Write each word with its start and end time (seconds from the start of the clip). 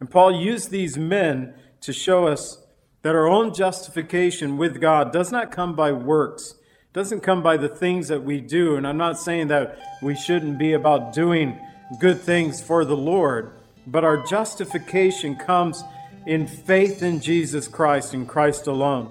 And 0.00 0.10
Paul 0.10 0.40
used 0.40 0.70
these 0.70 0.96
men 0.96 1.54
to 1.80 1.92
show 1.92 2.26
us 2.26 2.64
that 3.02 3.14
our 3.14 3.26
own 3.26 3.54
justification 3.54 4.56
with 4.56 4.80
God 4.80 5.12
does 5.12 5.30
not 5.32 5.50
come 5.50 5.74
by 5.74 5.92
works, 5.92 6.54
doesn't 6.92 7.20
come 7.20 7.42
by 7.42 7.56
the 7.56 7.68
things 7.68 8.08
that 8.08 8.22
we 8.22 8.40
do. 8.40 8.76
And 8.76 8.86
I'm 8.86 8.96
not 8.96 9.18
saying 9.18 9.48
that 9.48 9.78
we 10.02 10.14
shouldn't 10.14 10.58
be 10.58 10.72
about 10.72 11.12
doing 11.12 11.58
good 12.00 12.20
things 12.20 12.60
for 12.60 12.84
the 12.84 12.96
Lord, 12.96 13.52
but 13.86 14.04
our 14.04 14.24
justification 14.26 15.36
comes 15.36 15.82
in 16.26 16.46
faith 16.46 17.02
in 17.02 17.20
Jesus 17.20 17.68
Christ 17.68 18.12
and 18.14 18.28
Christ 18.28 18.66
alone. 18.66 19.10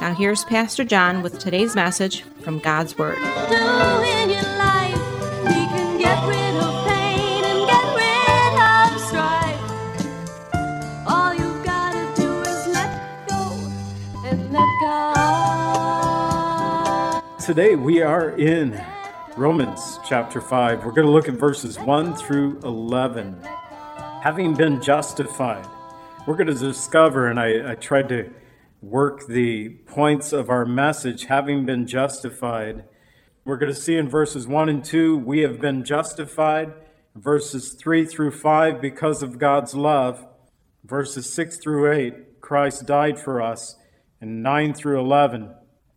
Now, 0.00 0.14
here's 0.14 0.44
Pastor 0.44 0.84
John 0.84 1.22
with 1.22 1.40
today's 1.40 1.74
message 1.74 2.22
from 2.42 2.60
God's 2.60 2.96
Word. 2.96 3.16
do 3.16 3.22
in 3.24 4.30
your 4.30 4.42
life. 4.56 4.94
We 5.42 5.66
can 5.66 5.98
get 5.98 6.22
rid 6.28 6.54
of 6.54 6.86
pain 6.86 7.44
and 7.44 7.66
get 7.66 7.84
rid 7.96 8.54
of 8.62 9.00
strife. 9.08 9.58
All 11.04 11.34
you've 11.34 11.64
gotta 11.64 12.06
do 12.14 12.30
is 12.42 12.68
let 12.68 13.28
go 13.28 13.58
and 14.24 14.52
let 14.52 14.68
God. 14.80 16.20
Today 17.40 17.74
we 17.74 18.00
are 18.00 18.30
in 18.38 18.80
Romans 19.36 19.98
chapter 20.06 20.40
5. 20.40 20.84
We're 20.84 20.92
going 20.92 21.08
to 21.08 21.12
look 21.12 21.26
at 21.28 21.34
verses 21.34 21.76
1 21.76 22.14
through 22.14 22.60
11. 22.62 23.36
Having 24.22 24.54
been 24.54 24.80
justified, 24.80 25.66
we're 26.24 26.36
going 26.36 26.46
to 26.46 26.54
discover, 26.54 27.26
and 27.26 27.40
I, 27.40 27.72
I 27.72 27.74
tried 27.74 28.08
to 28.10 28.30
work 28.80 29.26
the 29.26 29.70
points 29.86 30.32
of 30.32 30.48
our 30.48 30.64
message, 30.64 31.24
having 31.24 31.66
been 31.66 31.86
justified. 31.86 32.84
We're 33.44 33.56
going 33.56 33.72
to 33.72 33.80
see 33.80 33.96
in 33.96 34.08
verses 34.08 34.46
1 34.46 34.68
and 34.68 34.84
2, 34.84 35.18
we 35.18 35.40
have 35.40 35.60
been 35.60 35.84
justified. 35.84 36.72
Verses 37.14 37.72
3 37.72 38.04
through 38.04 38.30
5, 38.30 38.80
because 38.80 39.22
of 39.22 39.38
God's 39.38 39.74
love. 39.74 40.24
Verses 40.84 41.32
6 41.32 41.56
through 41.56 41.92
8, 41.92 42.40
Christ 42.40 42.86
died 42.86 43.18
for 43.18 43.42
us. 43.42 43.76
And 44.20 44.42
9 44.42 44.74
through 44.74 45.00
11, 45.00 45.54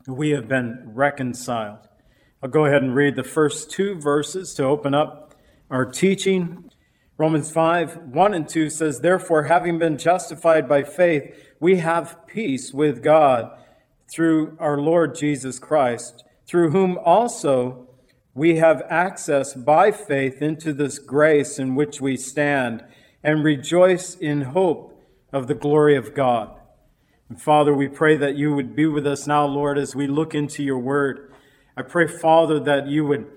we 0.07 0.31
have 0.31 0.47
been 0.47 0.81
reconciled. 0.85 1.87
I'll 2.41 2.49
go 2.49 2.65
ahead 2.65 2.81
and 2.81 2.95
read 2.95 3.15
the 3.15 3.23
first 3.23 3.69
two 3.69 3.93
verses 3.93 4.55
to 4.55 4.63
open 4.63 4.95
up 4.95 5.35
our 5.69 5.85
teaching. 5.85 6.70
Romans 7.21 7.51
5 7.51 7.97
1 8.15 8.33
and 8.33 8.49
2 8.49 8.71
says, 8.71 9.01
Therefore, 9.01 9.43
having 9.43 9.77
been 9.77 9.99
justified 9.99 10.67
by 10.67 10.81
faith, 10.81 11.31
we 11.59 11.75
have 11.77 12.25
peace 12.25 12.73
with 12.73 13.03
God 13.03 13.55
through 14.11 14.57
our 14.59 14.79
Lord 14.79 15.13
Jesus 15.13 15.59
Christ, 15.59 16.23
through 16.47 16.71
whom 16.71 16.97
also 16.97 17.87
we 18.33 18.55
have 18.55 18.81
access 18.89 19.53
by 19.53 19.91
faith 19.91 20.41
into 20.41 20.73
this 20.73 20.97
grace 20.97 21.59
in 21.59 21.75
which 21.75 22.01
we 22.01 22.17
stand 22.17 22.83
and 23.23 23.43
rejoice 23.43 24.15
in 24.15 24.41
hope 24.41 24.99
of 25.31 25.45
the 25.45 25.53
glory 25.53 25.95
of 25.95 26.15
God. 26.15 26.59
And 27.29 27.39
Father, 27.39 27.71
we 27.71 27.87
pray 27.87 28.17
that 28.17 28.35
you 28.35 28.55
would 28.55 28.75
be 28.75 28.87
with 28.87 29.05
us 29.05 29.27
now, 29.27 29.45
Lord, 29.45 29.77
as 29.77 29.95
we 29.95 30.07
look 30.07 30.33
into 30.33 30.63
your 30.63 30.79
word. 30.79 31.31
I 31.77 31.83
pray, 31.83 32.07
Father, 32.07 32.59
that 32.61 32.87
you 32.87 33.05
would 33.05 33.27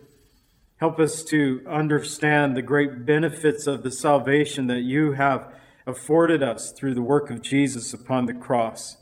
help 0.79 0.99
us 0.99 1.23
to 1.25 1.63
understand 1.69 2.57
the 2.57 2.63
great 2.63 3.07
benefits 3.07 3.67
of 3.67 3.83
the 3.83 3.91
salvation 3.91 4.67
that 4.67 4.81
you 4.81 5.13
have 5.13 5.53
afforded 5.87 6.43
us 6.43 6.73
through 6.73 6.95
the 6.95 7.03
work 7.03 7.31
of 7.31 7.43
Jesus 7.43 7.93
upon 7.93 8.27
the 8.27 8.35
cross. 8.35 8.97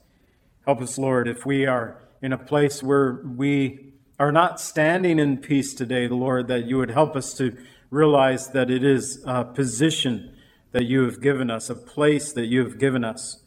Help 0.67 0.81
us, 0.81 0.99
Lord, 0.99 1.29
if 1.29 1.47
we 1.47 1.67
are 1.67 1.99
in 2.21 2.33
a 2.33 2.39
place 2.39 2.83
where 2.83 3.21
we 3.25 3.93
are 4.19 4.33
not 4.33 4.61
standing 4.61 5.19
in 5.19 5.39
peace 5.39 5.75
today, 5.75 6.07
Lord, 6.09 6.49
that 6.49 6.67
you 6.67 6.77
would 6.79 6.91
help 6.91 7.17
us 7.17 7.35
to 7.35 7.57
realize 7.91 8.49
that 8.49 8.71
it 8.71 8.85
is 8.85 9.23
a 9.27 9.45
position 9.45 10.35
that 10.73 10.85
you 10.85 11.05
have 11.05 11.21
given 11.21 11.51
us, 11.51 11.69
a 11.69 11.75
place 11.75 12.33
that 12.33 12.47
you 12.47 12.65
have 12.65 12.79
given 12.79 13.05
us. 13.05 13.43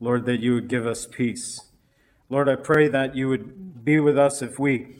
Lord, 0.00 0.26
that 0.26 0.40
you 0.40 0.54
would 0.54 0.68
give 0.68 0.86
us 0.86 1.06
peace. 1.06 1.60
Lord, 2.28 2.48
I 2.48 2.56
pray 2.56 2.88
that 2.88 3.14
you 3.14 3.28
would 3.28 3.84
be 3.84 4.00
with 4.00 4.18
us 4.18 4.42
if 4.42 4.58
we 4.58 4.96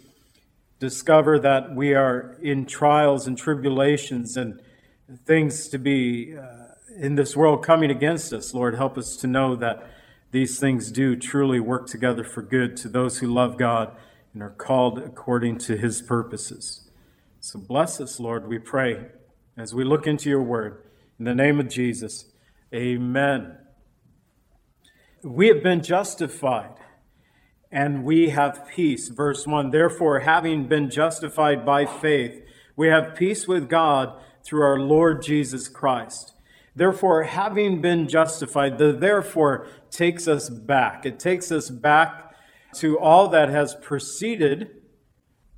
discover 0.85 1.39
that 1.39 1.75
we 1.75 1.95
are 1.95 2.37
in 2.43 2.67
trials 2.67 3.27
and 3.27 3.39
tribulations 3.39 4.37
and 4.37 4.61
things 5.25 5.67
to 5.69 5.79
be 5.79 6.37
uh, 6.37 6.75
in 6.99 7.15
this 7.15 7.35
world 7.35 7.65
coming 7.65 7.91
against 7.91 8.35
us. 8.35 8.53
Lord, 8.53 8.75
help 8.75 8.99
us 8.99 9.17
to 9.17 9.27
know 9.27 9.57
that 9.57 9.91
these 10.31 10.61
things 10.61 10.93
do 10.93 11.17
truly 11.17 11.59
work 11.59 11.87
together 11.87 12.23
for 12.23 12.43
good 12.43 12.77
to 12.79 12.91
those 12.91 13.21
who 13.21 13.33
love 13.33 13.57
God 13.57 13.97
and 14.35 14.43
are 14.43 14.51
called 14.51 14.99
according 14.99 15.57
to 15.61 15.75
his 15.79 16.03
purposes. 16.03 16.91
So 17.41 17.59
bless 17.59 17.99
us, 17.99 18.21
Lord, 18.21 18.47
we 18.47 18.59
pray, 18.59 19.07
as 19.57 19.75
we 19.75 19.85
look 19.85 20.07
into 20.07 20.29
your 20.29 20.43
word. 20.43 20.83
In 21.19 21.25
the 21.25 21.35
name 21.35 21.61
of 21.61 21.71
Jesus, 21.71 22.27
amen. 22.75 23.57
We 25.23 25.49
have 25.49 25.63
been 25.63 25.83
justified 25.83 26.75
and 27.75 28.05
we 28.05 28.29
have 28.31 28.69
peace. 28.69 29.09
Verse 29.09 29.49
1 29.49 29.71
Therefore, 29.71 30.21
having 30.21 30.69
been 30.69 30.89
justified 30.89 31.67
by 31.67 31.85
faith, 31.85 32.41
we 32.77 32.87
have 32.87 33.17
peace 33.17 33.49
with 33.49 33.69
God 33.69 34.15
through 34.45 34.63
our 34.63 34.79
Lord 34.79 35.23
Jesus 35.23 35.69
Christ. 35.69 36.35
Therefore, 36.77 37.25
having 37.25 37.81
been 37.81 38.09
justified, 38.09 38.79
the 38.79 38.93
therefore 38.93 39.67
takes 39.91 40.29
us 40.29 40.49
back. 40.49 41.05
It 41.05 41.19
takes 41.19 41.51
us 41.51 41.69
back 41.69 42.35
to 42.75 42.99
all 42.99 43.29
that 43.29 43.49
has 43.49 43.75
preceded 43.75 44.83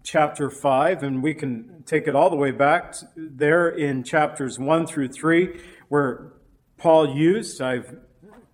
chapter 0.03 0.48
5, 0.48 1.03
and 1.03 1.22
we 1.22 1.34
can 1.34 1.83
take 1.84 2.09
it 2.09 2.15
all 2.15 2.31
the 2.31 2.37
way 2.37 2.50
back 2.50 2.94
there 3.15 3.69
in 3.69 4.03
chapters 4.03 4.59
1 4.59 4.87
through 4.87 5.09
3, 5.09 5.60
where 5.88 6.33
Paul 6.78 7.15
used, 7.15 7.60
I've 7.60 7.98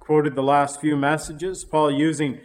quoted 0.01 0.35
the 0.35 0.43
last 0.43 0.81
few 0.81 0.97
messages, 0.97 1.65
Paul 1.65 1.93
using 1.93 2.41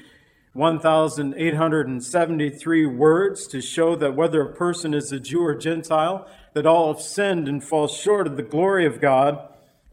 1,873 0.58 2.86
words 2.88 3.46
to 3.46 3.62
show 3.62 3.96
that 3.96 4.16
whether 4.16 4.42
a 4.42 4.56
person 4.56 4.96
is 4.96 5.12
a 5.12 5.20
Jew 5.20 5.44
or 5.44 5.54
Gentile, 5.54 6.28
that 6.54 6.66
all 6.66 6.92
have 6.92 7.02
sinned 7.02 7.48
and 7.48 7.64
fall 7.64 7.88
short 7.88 8.26
of 8.26 8.38
the 8.38 8.42
glory 8.42 8.88
of 8.88 9.00
God, 9.00 9.38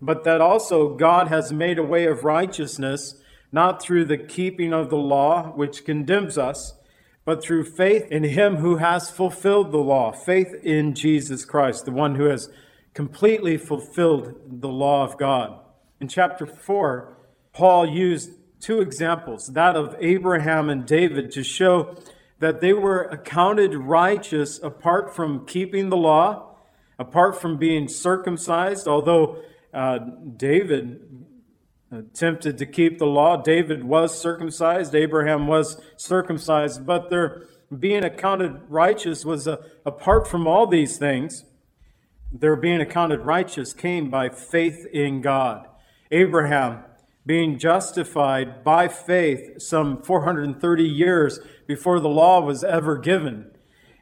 but 0.00 0.24
that 0.24 0.40
also 0.40 0.94
God 0.94 1.28
has 1.28 1.52
made 1.52 1.78
a 1.78 1.82
way 1.82 2.06
of 2.06 2.24
righteousness, 2.24 3.16
not 3.52 3.82
through 3.82 4.06
the 4.06 4.16
keeping 4.16 4.72
of 4.72 4.88
the 4.88 4.96
law, 4.96 5.52
which 5.54 5.84
condemns 5.84 6.38
us, 6.38 6.72
but 7.26 7.42
through 7.42 7.64
faith 7.64 8.10
in 8.10 8.24
Him 8.24 8.56
who 8.56 8.76
has 8.76 9.10
fulfilled 9.10 9.70
the 9.70 9.76
law, 9.76 10.12
faith 10.12 10.54
in 10.62 10.94
Jesus 10.94 11.44
Christ, 11.44 11.84
the 11.84 11.92
one 11.92 12.14
who 12.14 12.24
has 12.24 12.48
completely 12.94 13.58
fulfilled 13.58 14.40
the 14.46 14.68
law 14.68 15.04
of 15.04 15.18
God. 15.18 15.60
In 16.00 16.08
chapter 16.08 16.46
4, 16.46 17.18
Paul 17.52 17.86
used 17.86 18.30
two 18.64 18.80
examples, 18.80 19.48
that 19.48 19.76
of 19.76 19.94
Abraham 20.00 20.70
and 20.70 20.86
David, 20.86 21.30
to 21.32 21.44
show 21.44 21.94
that 22.38 22.62
they 22.62 22.72
were 22.72 23.02
accounted 23.02 23.74
righteous 23.74 24.58
apart 24.62 25.14
from 25.14 25.44
keeping 25.44 25.90
the 25.90 25.98
law, 25.98 26.56
apart 26.98 27.38
from 27.38 27.58
being 27.58 27.88
circumcised, 27.88 28.88
although 28.88 29.36
uh, 29.74 29.98
David 30.36 31.26
attempted 31.92 32.56
to 32.56 32.64
keep 32.64 32.98
the 32.98 33.06
law. 33.06 33.36
David 33.36 33.84
was 33.84 34.18
circumcised, 34.18 34.94
Abraham 34.94 35.46
was 35.46 35.78
circumcised, 35.96 36.86
but 36.86 37.10
their 37.10 37.42
being 37.78 38.02
accounted 38.02 38.62
righteous 38.68 39.26
was 39.26 39.46
uh, 39.46 39.56
apart 39.84 40.26
from 40.26 40.46
all 40.46 40.66
these 40.66 40.96
things. 40.96 41.44
Their 42.32 42.56
being 42.56 42.80
accounted 42.80 43.20
righteous 43.20 43.74
came 43.74 44.10
by 44.10 44.30
faith 44.30 44.86
in 44.92 45.20
God. 45.20 45.68
Abraham 46.10 46.84
being 47.26 47.58
justified 47.58 48.62
by 48.62 48.88
faith 48.88 49.60
some 49.62 50.02
430 50.02 50.82
years 50.84 51.40
before 51.66 52.00
the 52.00 52.08
law 52.08 52.40
was 52.40 52.62
ever 52.62 52.98
given, 52.98 53.50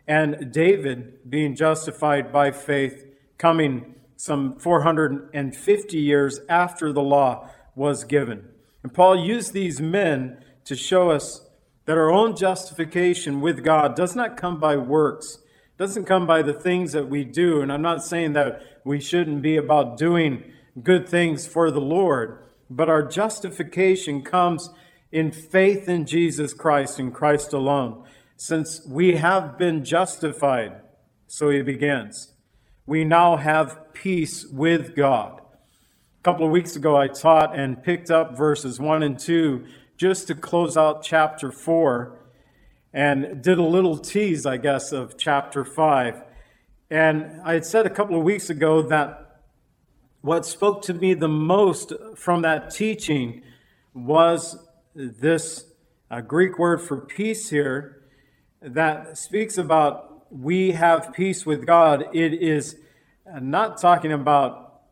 and 0.07 0.53
David 0.53 1.31
being 1.31 1.55
justified 1.55 2.33
by 2.33 2.51
faith 2.51 3.05
coming 3.39 3.95
some 4.17 4.57
450 4.59 5.99
years 5.99 6.41
after 6.49 6.93
the 6.93 7.03
law 7.03 7.49
was 7.75 8.05
given. 8.05 8.49
And 8.83 8.93
Paul 8.93 9.25
used 9.25 9.53
these 9.53 9.81
men 9.81 10.45
to 10.65 10.77
show 10.77 11.11
us 11.11 11.47
that 11.85 11.99
our 11.99 12.11
own 12.11 12.37
justification 12.37 13.41
with 13.41 13.65
God 13.65 13.97
does 13.97 14.15
not 14.15 14.37
come 14.37 14.61
by 14.61 14.77
works, 14.77 15.39
doesn't 15.79 16.05
come 16.05 16.27
by 16.27 16.43
the 16.43 16.53
things 16.53 16.93
that 16.93 17.09
we 17.09 17.25
do. 17.25 17.61
And 17.61 17.73
I'm 17.73 17.83
not 17.83 18.05
saying 18.05 18.35
that 18.35 18.63
we 18.85 19.01
shouldn't 19.01 19.43
be 19.43 19.57
about 19.57 19.97
doing 19.97 20.45
good 20.81 21.09
things 21.09 21.47
for 21.47 21.71
the 21.71 21.81
Lord, 21.81 22.45
but 22.77 22.89
our 22.89 23.03
justification 23.03 24.23
comes 24.23 24.71
in 25.11 25.31
faith 25.31 25.89
in 25.89 26.07
Jesus 26.07 26.55
Christ 26.55 26.99
and 26.99 27.13
Christ 27.13 27.53
alone. 27.53 28.05
Since 28.37 28.87
we 28.87 29.17
have 29.17 29.59
been 29.59 29.85
justified, 29.85 30.81
so 31.27 31.51
he 31.51 31.63
begins, 31.63 32.33
we 32.87 33.05
now 33.05 33.37
have 33.37 33.93
peace 33.93 34.47
with 34.47 34.97
God. 34.97 35.41
A 35.41 36.23
couple 36.23 36.47
of 36.47 36.53
weeks 36.53 36.75
ago, 36.77 36.97
I 36.97 37.09
taught 37.09 37.57
and 37.59 37.83
picked 37.83 38.11
up 38.11 38.37
verses 38.37 38.81
1 38.81 39.03
and 39.03 39.19
2 39.19 39.65
just 39.97 40.27
to 40.29 40.35
close 40.35 40.77
out 40.77 41.03
chapter 41.03 41.53
4 41.53 42.19
and 42.93 43.43
did 43.43 43.59
a 43.59 43.63
little 43.63 43.99
tease, 43.99 44.45
I 44.45 44.57
guess, 44.57 44.93
of 44.93 45.17
chapter 45.17 45.65
5. 45.65 46.23
And 46.91 47.41
I 47.45 47.55
had 47.55 47.65
said 47.65 47.87
a 47.87 47.91
couple 47.91 48.17
of 48.17 48.25
weeks 48.25 48.51
ago 48.51 48.83
that 48.83 49.32
what 50.23 50.47
spoke 50.47 50.83
to 50.83 50.95
me 50.95 51.15
the 51.15 51.29
most 51.29 51.93
from 52.17 52.43
that 52.43 52.71
teaching 52.71 53.43
was 53.93 54.57
this 54.95 55.67
uh, 56.11 56.21
Greek 56.21 56.59
word 56.59 56.81
for 56.81 56.97
peace 56.97 57.51
here 57.51 58.03
that 58.61 59.19
speaks 59.19 59.59
about 59.59 60.31
we 60.31 60.71
have 60.71 61.13
peace 61.13 61.45
with 61.45 61.67
God. 61.67 62.05
It 62.13 62.35
is 62.35 62.77
not 63.41 63.81
talking 63.81 64.13
about 64.13 64.83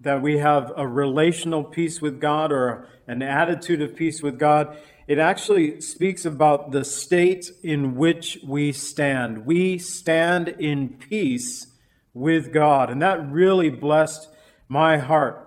that 0.00 0.22
we 0.22 0.38
have 0.38 0.72
a 0.76 0.86
relational 0.86 1.64
peace 1.64 2.00
with 2.00 2.20
God 2.20 2.52
or 2.52 2.88
an 3.08 3.20
attitude 3.20 3.82
of 3.82 3.96
peace 3.96 4.22
with 4.22 4.38
God. 4.38 4.76
It 5.08 5.18
actually 5.18 5.80
speaks 5.80 6.24
about 6.24 6.70
the 6.70 6.84
state 6.84 7.50
in 7.64 7.96
which 7.96 8.38
we 8.46 8.72
stand. 8.72 9.44
We 9.44 9.78
stand 9.78 10.48
in 10.48 10.90
peace 10.90 11.66
with 12.14 12.52
God. 12.52 12.90
And 12.90 13.02
that 13.02 13.28
really 13.30 13.68
blessed 13.68 14.28
my 14.72 14.96
heart. 14.96 15.46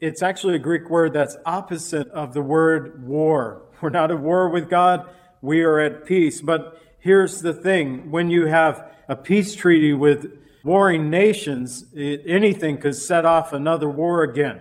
It's 0.00 0.22
actually 0.22 0.54
a 0.54 0.58
Greek 0.58 0.88
word 0.88 1.12
that's 1.12 1.36
opposite 1.44 2.08
of 2.08 2.32
the 2.32 2.40
word 2.40 3.06
war. 3.06 3.60
We're 3.82 3.90
not 3.90 4.10
at 4.10 4.18
war 4.18 4.48
with 4.48 4.70
God, 4.70 5.06
we 5.42 5.60
are 5.60 5.78
at 5.78 6.06
peace. 6.06 6.40
But 6.40 6.80
here's 6.98 7.42
the 7.42 7.52
thing 7.52 8.10
when 8.10 8.30
you 8.30 8.46
have 8.46 8.90
a 9.06 9.16
peace 9.16 9.54
treaty 9.54 9.92
with 9.92 10.32
warring 10.64 11.10
nations, 11.10 11.84
it, 11.92 12.22
anything 12.26 12.78
could 12.78 12.94
set 12.94 13.26
off 13.26 13.52
another 13.52 13.90
war 13.90 14.22
again. 14.22 14.60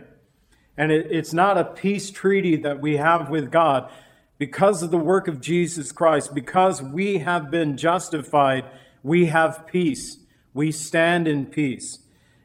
And 0.76 0.92
it, 0.92 1.08
it's 1.10 1.32
not 1.32 1.58
a 1.58 1.64
peace 1.64 2.12
treaty 2.12 2.58
that 2.58 2.82
we 2.82 2.98
have 2.98 3.30
with 3.30 3.52
God. 3.52 3.90
Because 4.38 4.84
of 4.84 4.92
the 4.92 4.98
work 4.98 5.30
of 5.30 5.40
Jesus 5.40 5.94
Christ, 5.94 6.36
because 6.36 6.82
we 6.82 7.20
have 7.20 7.50
been 7.50 7.78
justified, 7.78 8.66
we 9.02 9.28
have 9.28 9.66
peace. 9.66 10.18
We 10.54 10.74
stand 10.74 11.26
in 11.26 11.46
peace. 11.46 12.03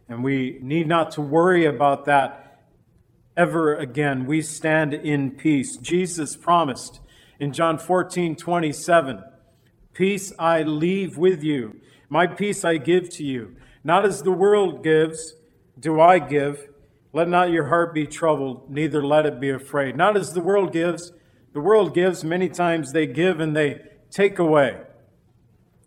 And 0.08 0.25
we 0.25 0.58
need 0.62 0.88
not 0.88 1.10
to 1.12 1.20
worry 1.20 1.64
about 1.64 2.06
that 2.06 2.62
ever 3.37 3.75
again. 3.75 4.26
We 4.26 4.43
stand 4.43 4.94
in 4.94 5.32
peace. 5.32 5.76
Jesus 5.76 6.37
promised 6.37 7.00
in 7.38 7.52
John 7.52 7.78
14 7.78 8.37
27, 8.37 9.22
Peace 9.93 10.32
I 10.38 10.62
leave 10.62 11.16
with 11.16 11.43
you, 11.43 11.81
my 12.08 12.26
peace 12.26 12.64
I 12.64 12.76
give 12.76 13.10
to 13.10 13.25
you. 13.25 13.56
Not 13.84 14.05
as 14.05 14.22
the 14.22 14.32
world 14.32 14.82
gives, 14.82 15.34
do 15.78 16.00
I 16.00 16.19
give. 16.19 16.69
Let 17.12 17.28
not 17.28 17.50
your 17.50 17.66
heart 17.66 17.94
be 17.94 18.06
troubled, 18.06 18.70
neither 18.70 19.05
let 19.05 19.26
it 19.26 19.40
be 19.40 19.50
afraid. 19.50 19.96
Not 19.96 20.16
as 20.16 20.34
the 20.34 20.40
world 20.40 20.72
gives. 20.72 21.12
The 21.52 21.60
world 21.60 21.94
gives, 21.94 22.22
many 22.22 22.49
times 22.49 22.93
they 22.93 23.06
give 23.06 23.40
and 23.40 23.56
they 23.56 23.81
take 24.10 24.38
away. 24.38 24.82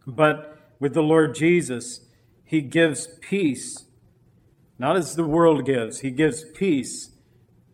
But 0.08 0.58
with 0.80 0.94
the 0.94 1.04
Lord 1.04 1.36
Jesus, 1.36 2.02
He 2.44 2.62
gives 2.62 3.08
peace, 3.22 3.86
not 4.82 4.98
as 4.98 5.16
the 5.16 5.24
world 5.24 5.64
gives. 5.64 6.00
He 6.00 6.10
gives 6.10 6.44
peace 6.44 7.12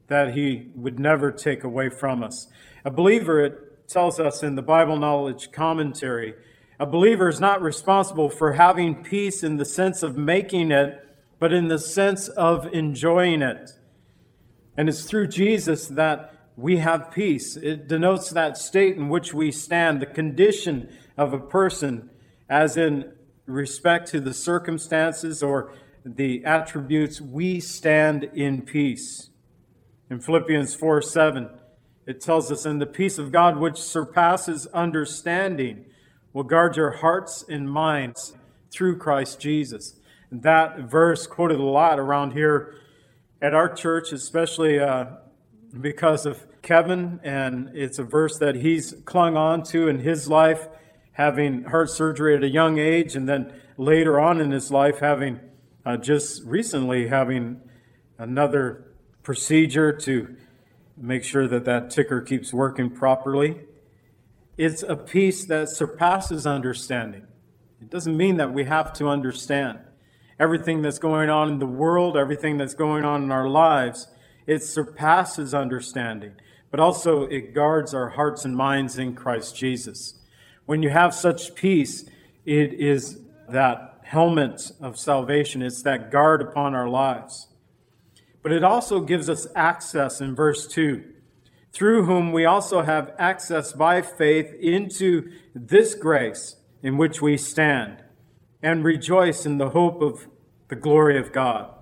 that 0.07 0.33
He 0.33 0.68
would 0.75 1.00
never 1.00 1.31
take 1.31 1.63
away 1.63 1.88
from 1.88 2.21
us. 2.21 2.48
A 2.83 2.92
believer, 2.92 3.42
it 3.45 3.88
tells 3.88 4.19
us 4.19 4.44
in 4.44 4.56
the 4.56 4.62
Bible 4.62 4.98
Knowledge 4.98 5.54
Commentary, 5.54 6.36
a 6.77 6.86
believer 6.86 7.30
is 7.30 7.39
not 7.39 7.62
responsible 7.62 8.30
for 8.30 8.54
having 8.54 9.06
peace 9.06 9.42
in 9.42 9.56
the 9.56 9.63
sense 9.63 10.04
of 10.04 10.18
making 10.18 10.69
it, 10.69 11.01
but 11.39 11.54
in 11.54 11.69
the 11.69 11.80
sense 11.80 12.27
of 12.27 12.68
enjoying 12.74 13.42
it. 13.42 13.71
And 14.75 14.89
it's 14.89 15.06
through 15.06 15.27
Jesus 15.27 15.88
that 15.88 16.33
we 16.57 16.77
have 16.77 17.09
peace. 17.09 17.56
It 17.56 17.88
denotes 17.88 18.31
that 18.31 18.57
state 18.57 18.98
in 18.98 19.07
which 19.07 19.33
we 19.33 19.54
stand, 19.54 20.01
the 20.01 20.07
condition 20.07 20.89
of 21.15 21.31
a 21.31 21.39
person, 21.39 22.09
as 22.50 22.75
in 22.75 23.13
respect 23.45 24.09
to 24.09 24.19
the 24.19 24.33
circumstances 24.33 25.42
or 25.42 25.71
the 26.15 26.45
attributes, 26.45 27.19
we 27.19 27.59
stand 27.59 28.24
in 28.24 28.62
peace. 28.62 29.30
In 30.09 30.21
Philippians 30.21 30.74
4 30.74 31.01
7, 31.01 31.50
it 32.06 32.21
tells 32.21 32.51
us, 32.51 32.65
And 32.65 32.80
the 32.80 32.86
peace 32.86 33.18
of 33.18 33.31
God, 33.31 33.57
which 33.57 33.77
surpasses 33.77 34.68
understanding, 34.68 35.86
will 36.31 36.44
guard 36.44 36.77
your 36.77 36.92
hearts 36.92 37.44
and 37.50 37.69
minds 37.69 38.33
through 38.71 38.98
Christ 38.98 39.39
Jesus. 39.39 39.95
That 40.31 40.80
verse 40.80 41.27
quoted 41.27 41.59
a 41.59 41.63
lot 41.63 42.00
around 42.00 42.31
here 42.31 42.75
at 43.42 43.54
our 43.54 43.74
church, 43.74 44.12
especially 44.12 44.80
uh, 44.80 45.06
because 45.80 46.25
of 46.25 46.45
Kevin, 46.62 47.19
and 47.24 47.71
it's 47.74 48.00
a 48.00 48.04
verse 48.04 48.38
that 48.39 48.56
he's 48.56 48.94
clung 49.06 49.36
on 49.36 49.63
to 49.63 49.88
in 49.88 50.00
his 50.00 50.30
life, 50.30 50.68
having 51.13 51.63
heart 51.63 51.89
surgery 51.89 52.36
at 52.36 52.44
a 52.44 52.50
young 52.50 52.77
age, 52.77 53.15
and 53.15 53.27
then 53.27 53.54
later 53.77 54.19
on 54.19 54.39
in 54.39 54.51
his 54.51 54.71
life, 54.71 55.00
having 55.00 55.39
uh, 55.88 55.95
just 55.95 56.44
recently 56.44 57.07
having 57.07 57.62
another 58.18 58.92
procedure 59.24 59.94
to 59.94 60.36
make 60.98 61.24
sure 61.24 61.48
that 61.48 61.63
that 61.63 61.89
ticker 61.89 62.19
keeps 62.19 62.54
working 62.54 62.89
properly. 62.89 63.62
It's 64.57 64.84
a 64.84 64.98
peace 64.98 65.45
that 65.45 65.69
surpasses 65.69 66.45
understanding. 66.45 67.26
It 67.81 67.90
doesn't 67.90 68.18
mean 68.18 68.35
that 68.35 68.54
we 68.54 68.66
have 68.66 68.92
to 68.94 69.07
understand 69.07 69.80
everything 70.38 70.81
that's 70.81 71.00
going 71.00 71.30
on 71.30 71.47
in 71.47 71.59
the 71.59 71.66
world, 71.66 72.18
everything 72.18 72.57
that's 72.57 72.73
going 72.73 73.06
on 73.06 73.23
in 73.23 73.31
our 73.31 73.47
lives. 73.47 74.09
It 74.45 74.64
surpasses 74.64 75.54
understanding, 75.54 76.33
but 76.69 76.81
also 76.81 77.23
it 77.23 77.54
guards 77.54 77.94
our 77.94 78.09
hearts 78.09 78.44
and 78.44 78.57
minds 78.57 78.97
in 78.97 79.16
Christ 79.16 79.56
Jesus. 79.56 80.16
When 80.66 80.83
you 80.83 80.90
have 80.90 81.14
such 81.14 81.56
peace, 81.56 82.04
it 82.45 82.73
is 82.73 83.21
that 83.47 83.86
helmet 84.07 84.71
of 84.81 84.97
salvation, 84.97 85.61
it's 85.61 85.81
that 85.83 86.11
guard 86.11 86.42
upon 86.42 86.73
our 86.73 86.87
lives. 86.87 87.47
But 88.42 88.54
it 88.54 88.64
also 88.64 89.02
gives 89.02 89.30
us 89.30 89.47
access 89.56 90.21
in 90.21 90.33
verse 90.33 90.66
2 90.68 91.04
through 91.73 92.06
whom 92.06 92.31
we 92.31 92.45
also 92.45 92.81
have 92.81 93.14
access 93.19 93.73
by 93.73 94.02
faith 94.02 94.54
into 94.59 95.30
this 95.54 95.94
grace 95.94 96.56
in 96.81 96.97
which 96.97 97.21
we 97.21 97.37
stand 97.37 98.02
and 98.64 98.83
rejoice 98.83 99.45
in 99.45 99.57
the 99.57 99.69
hope 99.69 100.02
of 100.02 100.28
the 100.69 100.76
glory 100.76 101.19
of 101.19 101.31
God. 101.31 101.73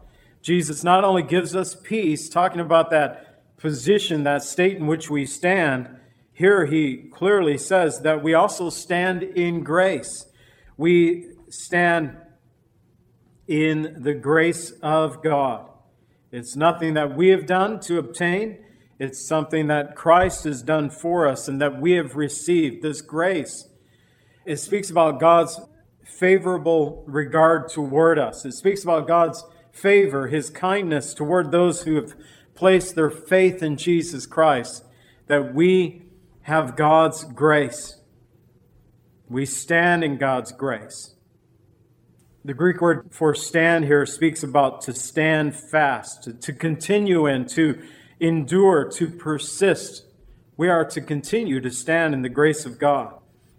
Jesus 0.41 0.84
not 0.84 1.03
only 1.03 1.24
gives 1.24 1.55
us 1.55 1.75
peace, 1.75 2.27
talking 2.27 2.60
about 2.60 2.89
that 2.89 3.58
position, 3.58 4.24
that 4.24 4.44
state 4.44 4.77
in 4.77 4.88
which 4.88 5.10
we 5.10 5.25
stand, 5.25 5.88
here 6.34 6.65
he 6.65 6.98
clearly 7.13 7.58
says 7.58 8.01
that 8.01 8.22
we 8.22 8.34
also 8.34 8.70
stand 8.70 9.24
in 9.24 9.63
grace. 9.63 10.25
We 10.75 11.35
stand 11.55 12.17
in 13.47 14.01
the 14.03 14.13
grace 14.13 14.71
of 14.81 15.21
God. 15.24 15.69
It's 16.31 16.55
nothing 16.55 16.95
that 16.95 17.15
we 17.15 17.29
have 17.29 17.45
done 17.45 17.79
to 17.81 17.97
obtain, 17.97 18.57
it's 18.97 19.25
something 19.25 19.67
that 19.67 19.95
Christ 19.95 20.45
has 20.45 20.62
done 20.62 20.89
for 20.89 21.27
us 21.27 21.47
and 21.47 21.62
that 21.62 21.79
we 21.79 21.93
have 21.93 22.15
received, 22.15 22.81
this 22.81 23.01
grace. 23.01 23.67
It 24.45 24.57
speaks 24.57 24.89
about 24.89 25.19
God's 25.19 25.59
favorable 26.03 27.03
regard 27.07 27.69
toward 27.69 28.19
us. 28.19 28.45
It 28.45 28.53
speaks 28.53 28.83
about 28.83 29.07
God's 29.07 29.43
favor, 29.71 30.27
his 30.27 30.50
kindness 30.50 31.13
toward 31.13 31.51
those 31.51 31.83
who 31.83 31.95
have 31.95 32.13
placed 32.53 32.95
their 32.95 33.09
faith 33.09 33.62
in 33.62 33.75
Jesus 33.75 34.25
Christ, 34.25 34.85
that 35.27 35.53
we 35.53 36.03
have 36.43 36.77
God's 36.77 37.24
grace. 37.25 38.00
We 39.27 39.45
stand 39.45 40.03
in 40.03 40.17
God's 40.17 40.51
grace. 40.51 41.14
The 42.46 42.54
Greek 42.54 42.80
word 42.80 43.08
for 43.10 43.34
stand 43.34 43.86
here 43.86 44.06
speaks 44.06 44.44
about 44.44 44.82
to 44.82 44.94
stand 44.94 45.56
fast, 45.56 46.25
to, 46.25 46.34
to 46.34 46.54
continue 46.54 47.25
in, 47.25 47.48
to 47.48 47.82
endure, 48.20 48.88
to 48.92 49.10
persist. 49.10 50.06
We 50.56 50.70
are 50.70 50.86
to 50.86 51.02
continue 51.02 51.60
to 51.60 51.72
stand 51.72 52.14
in 52.14 52.22
the 52.22 52.30
grace 52.30 52.64
of 52.64 52.78
God. 52.78 53.16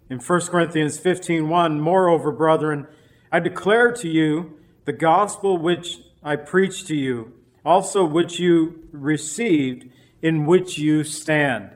In 0.09 0.19
1 0.19 0.41
Corinthians 0.43 0.97
15 0.97 1.49
1, 1.49 1.81
moreover, 1.81 2.31
brethren, 2.31 2.87
I 3.29 3.41
declare 3.41 3.91
to 3.91 4.07
you 4.07 4.57
the 4.85 4.93
gospel 4.93 5.57
which 5.57 5.97
I 6.23 6.37
preached 6.37 6.87
to 6.87 6.95
you, 6.95 7.33
also 7.65 8.05
which 8.05 8.39
you 8.39 8.87
received, 8.93 9.89
in 10.21 10.45
which 10.45 10.77
you 10.77 11.03
stand. 11.03 11.71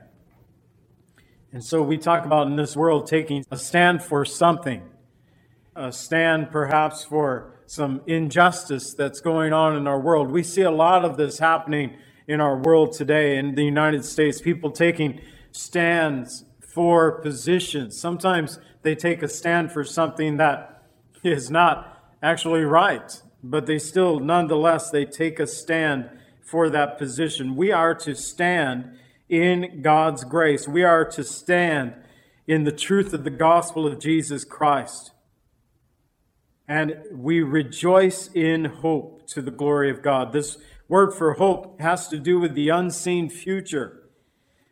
And 1.51 1.61
so 1.61 1.83
we 1.83 1.97
talk 1.97 2.25
about 2.25 2.47
in 2.47 2.55
this 2.55 2.77
world 2.77 3.05
taking 3.05 3.43
a 3.51 3.57
stand 3.57 4.01
for 4.01 4.23
something, 4.23 4.81
a 5.75 5.91
stand 5.91 6.51
perhaps 6.51 7.03
for 7.03 7.53
some 7.65 8.01
injustice 8.05 8.93
that's 8.93 9.21
going 9.21 9.53
on 9.53 9.77
in 9.77 9.87
our 9.87 9.99
world. 9.99 10.29
We 10.29 10.43
see 10.43 10.61
a 10.61 10.71
lot 10.71 11.05
of 11.05 11.17
this 11.17 11.39
happening 11.39 11.97
in 12.27 12.41
our 12.41 12.57
world 12.57 12.93
today 12.93 13.37
in 13.37 13.55
the 13.55 13.63
United 13.63 14.03
States, 14.03 14.41
people 14.41 14.71
taking 14.71 15.21
stands 15.51 16.45
for 16.59 17.21
positions. 17.21 17.97
Sometimes 17.97 18.59
they 18.83 18.95
take 18.95 19.23
a 19.23 19.27
stand 19.27 19.71
for 19.71 19.83
something 19.83 20.37
that 20.37 20.83
is 21.23 21.49
not 21.49 22.15
actually 22.21 22.61
right, 22.61 23.21
but 23.43 23.65
they 23.65 23.79
still, 23.79 24.19
nonetheless, 24.19 24.89
they 24.89 25.05
take 25.05 25.39
a 25.39 25.47
stand 25.47 26.09
for 26.41 26.69
that 26.69 26.97
position. 26.97 27.55
We 27.55 27.71
are 27.71 27.95
to 27.95 28.15
stand 28.15 28.97
in 29.29 29.81
God's 29.81 30.23
grace. 30.25 30.67
We 30.67 30.83
are 30.83 31.05
to 31.05 31.23
stand 31.23 31.93
in 32.47 32.65
the 32.65 32.71
truth 32.71 33.13
of 33.13 33.23
the 33.23 33.29
gospel 33.29 33.87
of 33.87 33.99
Jesus 33.99 34.43
Christ. 34.43 35.10
And 36.71 37.03
we 37.11 37.41
rejoice 37.41 38.29
in 38.33 38.63
hope 38.63 39.27
to 39.31 39.41
the 39.41 39.51
glory 39.51 39.91
of 39.91 40.01
God. 40.01 40.31
This 40.31 40.57
word 40.87 41.13
for 41.13 41.33
hope 41.33 41.81
has 41.81 42.07
to 42.07 42.17
do 42.17 42.39
with 42.39 42.55
the 42.55 42.69
unseen 42.69 43.29
future. 43.29 44.03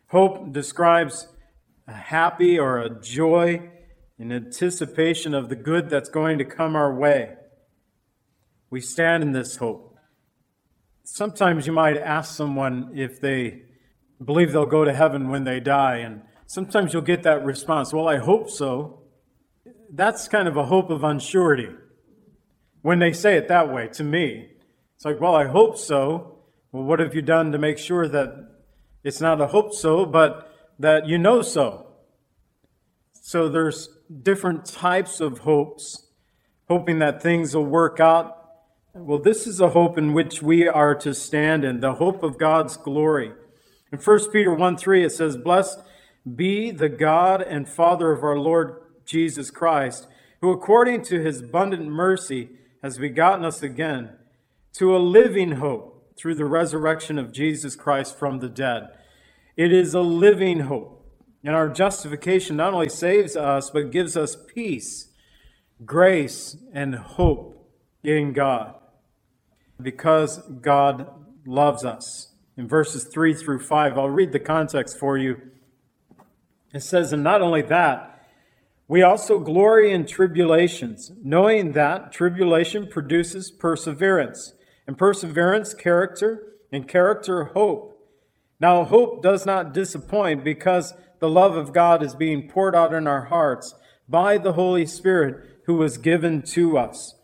Hope 0.06 0.50
describes 0.50 1.28
a 1.86 1.92
happy 1.92 2.58
or 2.58 2.78
a 2.78 2.88
joy 2.88 3.68
in 4.18 4.32
anticipation 4.32 5.34
of 5.34 5.50
the 5.50 5.56
good 5.56 5.90
that's 5.90 6.08
going 6.08 6.38
to 6.38 6.44
come 6.46 6.74
our 6.74 6.94
way. 6.94 7.34
We 8.70 8.80
stand 8.80 9.22
in 9.22 9.32
this 9.32 9.56
hope. 9.56 9.98
Sometimes 11.04 11.66
you 11.66 11.74
might 11.74 11.98
ask 11.98 12.34
someone 12.34 12.92
if 12.94 13.20
they 13.20 13.64
believe 14.24 14.52
they'll 14.52 14.64
go 14.64 14.86
to 14.86 14.94
heaven 14.94 15.28
when 15.28 15.44
they 15.44 15.60
die, 15.60 15.98
and 15.98 16.22
sometimes 16.46 16.94
you'll 16.94 17.02
get 17.02 17.24
that 17.24 17.44
response, 17.44 17.92
Well, 17.92 18.08
I 18.08 18.16
hope 18.16 18.48
so. 18.48 19.02
That's 19.92 20.28
kind 20.28 20.48
of 20.48 20.56
a 20.56 20.64
hope 20.64 20.88
of 20.88 21.02
unsurety 21.02 21.76
when 22.82 22.98
they 22.98 23.12
say 23.12 23.36
it 23.36 23.48
that 23.48 23.72
way 23.72 23.88
to 23.88 24.04
me. 24.04 24.50
It's 24.96 25.04
like, 25.04 25.20
Well, 25.20 25.34
I 25.34 25.46
hope 25.46 25.78
so. 25.78 26.38
Well, 26.72 26.84
what 26.84 27.00
have 27.00 27.14
you 27.14 27.22
done 27.22 27.52
to 27.52 27.58
make 27.58 27.78
sure 27.78 28.06
that 28.06 28.48
it's 29.02 29.20
not 29.20 29.40
a 29.40 29.48
hope 29.48 29.74
so, 29.74 30.06
but 30.06 30.54
that 30.78 31.06
you 31.06 31.18
know 31.18 31.42
so? 31.42 31.86
So 33.12 33.48
there's 33.48 33.88
different 34.22 34.64
types 34.64 35.20
of 35.20 35.40
hopes, 35.40 36.06
hoping 36.68 36.98
that 37.00 37.22
things 37.22 37.54
will 37.54 37.66
work 37.66 38.00
out. 38.00 38.36
Well, 38.94 39.18
this 39.18 39.46
is 39.46 39.60
a 39.60 39.70
hope 39.70 39.96
in 39.98 40.14
which 40.14 40.42
we 40.42 40.66
are 40.68 40.94
to 40.96 41.14
stand 41.14 41.64
in, 41.64 41.80
the 41.80 41.94
hope 41.94 42.22
of 42.22 42.38
God's 42.38 42.76
glory. 42.76 43.32
In 43.92 43.98
1 43.98 44.30
Peter 44.30 44.54
1 44.54 44.76
3, 44.76 45.04
it 45.04 45.10
says, 45.10 45.36
Blessed 45.36 45.80
be 46.36 46.70
the 46.70 46.88
God 46.88 47.42
and 47.42 47.68
Father 47.68 48.12
of 48.12 48.22
our 48.22 48.38
Lord 48.38 48.82
Jesus 49.04 49.50
Christ, 49.50 50.06
who 50.40 50.50
according 50.50 51.02
to 51.04 51.20
his 51.20 51.40
abundant 51.40 51.86
mercy 51.86 52.50
has 52.82 52.98
begotten 52.98 53.44
us 53.44 53.62
again 53.62 54.10
to 54.74 54.96
a 54.96 54.98
living 54.98 55.52
hope 55.52 56.14
through 56.16 56.34
the 56.34 56.44
resurrection 56.44 57.18
of 57.18 57.32
Jesus 57.32 57.74
Christ 57.74 58.18
from 58.18 58.38
the 58.38 58.48
dead. 58.48 58.88
It 59.56 59.72
is 59.72 59.94
a 59.94 60.00
living 60.00 60.60
hope. 60.60 60.96
And 61.42 61.54
our 61.54 61.68
justification 61.68 62.56
not 62.56 62.74
only 62.74 62.88
saves 62.88 63.36
us, 63.36 63.70
but 63.70 63.90
gives 63.90 64.16
us 64.16 64.36
peace, 64.54 65.08
grace, 65.84 66.56
and 66.72 66.94
hope 66.94 67.56
in 68.02 68.32
God 68.32 68.74
because 69.80 70.38
God 70.60 71.08
loves 71.46 71.84
us. 71.84 72.34
In 72.56 72.68
verses 72.68 73.04
3 73.04 73.34
through 73.34 73.60
5, 73.60 73.98
I'll 73.98 74.10
read 74.10 74.32
the 74.32 74.38
context 74.38 74.98
for 74.98 75.16
you. 75.16 75.40
It 76.74 76.82
says, 76.82 77.12
And 77.12 77.24
not 77.24 77.40
only 77.40 77.62
that, 77.62 78.19
we 78.90 79.02
also 79.02 79.38
glory 79.38 79.92
in 79.92 80.04
tribulations, 80.04 81.12
knowing 81.22 81.70
that 81.72 82.10
tribulation 82.10 82.88
produces 82.88 83.48
perseverance, 83.48 84.54
and 84.84 84.98
perseverance, 84.98 85.74
character, 85.74 86.56
and 86.72 86.88
character, 86.88 87.44
hope. 87.44 87.96
Now, 88.58 88.82
hope 88.82 89.22
does 89.22 89.46
not 89.46 89.72
disappoint 89.72 90.42
because 90.42 90.92
the 91.20 91.28
love 91.28 91.54
of 91.54 91.72
God 91.72 92.02
is 92.02 92.16
being 92.16 92.48
poured 92.48 92.74
out 92.74 92.92
in 92.92 93.06
our 93.06 93.26
hearts 93.26 93.76
by 94.08 94.38
the 94.38 94.54
Holy 94.54 94.86
Spirit 94.86 95.60
who 95.66 95.74
was 95.74 95.96
given 95.96 96.42
to 96.42 96.76
us. 96.76 97.14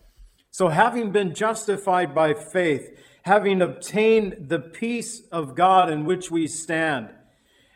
So, 0.53 0.69
having 0.69 1.11
been 1.11 1.35
justified 1.35 2.15
by 2.15 2.35
faith, 2.35 2.97
having 3.23 3.61
obtained 3.61 4.51
the 4.51 4.61
peace 4.61 5.23
of 5.33 5.57
God 5.57 5.91
in 5.91 6.05
which 6.05 6.31
we 6.31 6.47
stand, 6.47 7.09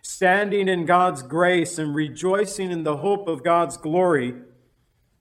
standing 0.02 0.69
in 0.69 0.87
God's 0.87 1.23
grace 1.23 1.78
and 1.78 1.95
rejoicing 1.95 2.71
in 2.71 2.85
the 2.85 2.99
hope 2.99 3.28
of 3.28 3.45
God's 3.45 3.76
glory, 3.76 4.35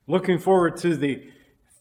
looking 0.08 0.40
forward 0.40 0.78
to 0.78 0.96
the 0.96 1.30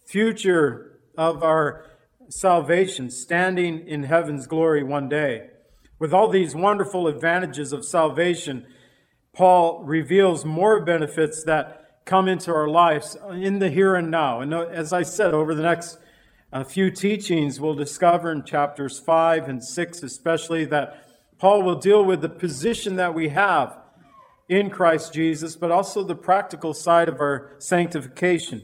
future 0.06 1.00
of 1.16 1.42
our 1.42 1.84
salvation, 2.28 3.10
standing 3.10 3.86
in 3.86 4.04
heaven's 4.04 4.46
glory 4.46 4.82
one 4.82 5.08
day. 5.08 5.50
With 5.98 6.12
all 6.12 6.28
these 6.28 6.54
wonderful 6.54 7.08
advantages 7.08 7.72
of 7.72 7.84
salvation, 7.84 8.66
Paul 9.32 9.82
reveals 9.84 10.44
more 10.44 10.84
benefits 10.84 11.42
that 11.44 12.04
come 12.04 12.28
into 12.28 12.52
our 12.52 12.68
lives 12.68 13.16
in 13.32 13.58
the 13.58 13.70
here 13.70 13.94
and 13.94 14.10
now. 14.10 14.40
And 14.40 14.54
as 14.54 14.92
I 14.92 15.02
said, 15.02 15.34
over 15.34 15.54
the 15.54 15.62
next 15.62 15.98
uh, 16.52 16.64
few 16.64 16.90
teachings, 16.90 17.60
we'll 17.60 17.74
discover 17.74 18.32
in 18.32 18.44
chapters 18.44 18.98
5 18.98 19.48
and 19.48 19.62
6, 19.62 20.02
especially, 20.02 20.64
that 20.66 21.07
Paul 21.38 21.62
will 21.62 21.76
deal 21.76 22.04
with 22.04 22.20
the 22.20 22.28
position 22.28 22.96
that 22.96 23.14
we 23.14 23.28
have 23.28 23.78
in 24.48 24.70
Christ 24.70 25.12
Jesus, 25.12 25.56
but 25.56 25.70
also 25.70 26.02
the 26.02 26.14
practical 26.14 26.74
side 26.74 27.08
of 27.08 27.20
our 27.20 27.52
sanctification. 27.58 28.62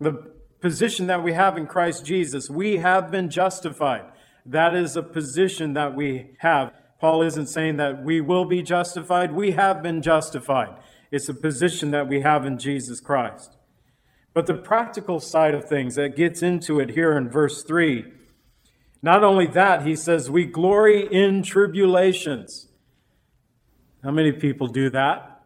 The 0.00 0.32
position 0.60 1.06
that 1.08 1.22
we 1.22 1.32
have 1.32 1.56
in 1.56 1.66
Christ 1.66 2.06
Jesus, 2.06 2.48
we 2.48 2.76
have 2.76 3.10
been 3.10 3.28
justified. 3.28 4.04
That 4.44 4.74
is 4.74 4.96
a 4.96 5.02
position 5.02 5.74
that 5.74 5.94
we 5.94 6.30
have. 6.38 6.72
Paul 7.00 7.22
isn't 7.22 7.48
saying 7.48 7.76
that 7.76 8.02
we 8.02 8.20
will 8.20 8.44
be 8.44 8.62
justified. 8.62 9.32
We 9.32 9.52
have 9.52 9.82
been 9.82 10.00
justified. 10.00 10.76
It's 11.10 11.28
a 11.28 11.34
position 11.34 11.90
that 11.90 12.08
we 12.08 12.20
have 12.20 12.46
in 12.46 12.58
Jesus 12.58 13.00
Christ. 13.00 13.56
But 14.32 14.46
the 14.46 14.54
practical 14.54 15.18
side 15.18 15.54
of 15.54 15.68
things 15.68 15.94
that 15.96 16.16
gets 16.16 16.42
into 16.42 16.78
it 16.78 16.90
here 16.90 17.16
in 17.16 17.28
verse 17.28 17.62
3, 17.62 18.04
not 19.02 19.22
only 19.22 19.46
that, 19.48 19.86
he 19.86 19.94
says, 19.94 20.30
we 20.30 20.44
glory 20.44 21.06
in 21.06 21.42
tribulations. 21.42 22.68
How 24.02 24.10
many 24.10 24.32
people 24.32 24.66
do 24.66 24.90
that? 24.90 25.42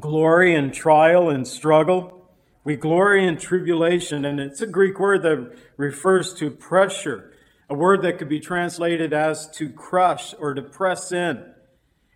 Glory 0.00 0.54
in 0.54 0.72
trial 0.72 1.30
and 1.30 1.46
struggle. 1.46 2.30
We 2.64 2.76
glory 2.76 3.26
in 3.26 3.36
tribulation, 3.36 4.24
and 4.24 4.40
it's 4.40 4.60
a 4.60 4.66
Greek 4.66 4.98
word 4.98 5.22
that 5.22 5.56
refers 5.76 6.34
to 6.34 6.50
pressure 6.50 7.32
a 7.68 7.74
word 7.74 8.02
that 8.02 8.18
could 8.18 8.28
be 8.28 8.40
translated 8.40 9.12
as 9.12 9.50
to 9.50 9.68
crush 9.70 10.34
or 10.38 10.54
to 10.54 10.62
press 10.62 11.10
in. 11.10 11.44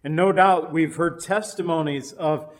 And 0.04 0.14
no 0.14 0.33
doubt 0.33 0.73
we've 0.73 0.95
heard 0.95 1.21
testimonies 1.21 2.12
of 2.12 2.52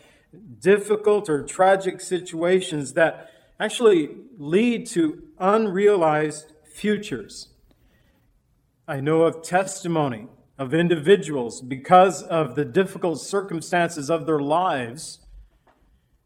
difficult 0.59 1.29
or 1.29 1.45
tragic 1.45 2.01
situations 2.01 2.95
that 2.95 3.31
actually 3.59 4.11
lead 4.39 4.87
to 4.89 5.23
unrealized 5.39 6.53
futures. 6.65 7.50
I 8.91 8.99
know 8.99 9.23
of 9.23 9.43
testimony 9.43 10.27
of 10.59 10.75
individuals 10.75 11.63
because 11.63 12.25
of 12.25 12.57
the 12.57 12.65
difficult 12.65 13.21
circumstances 13.21 14.11
of 14.11 14.27
their 14.27 14.41
lives 14.41 15.21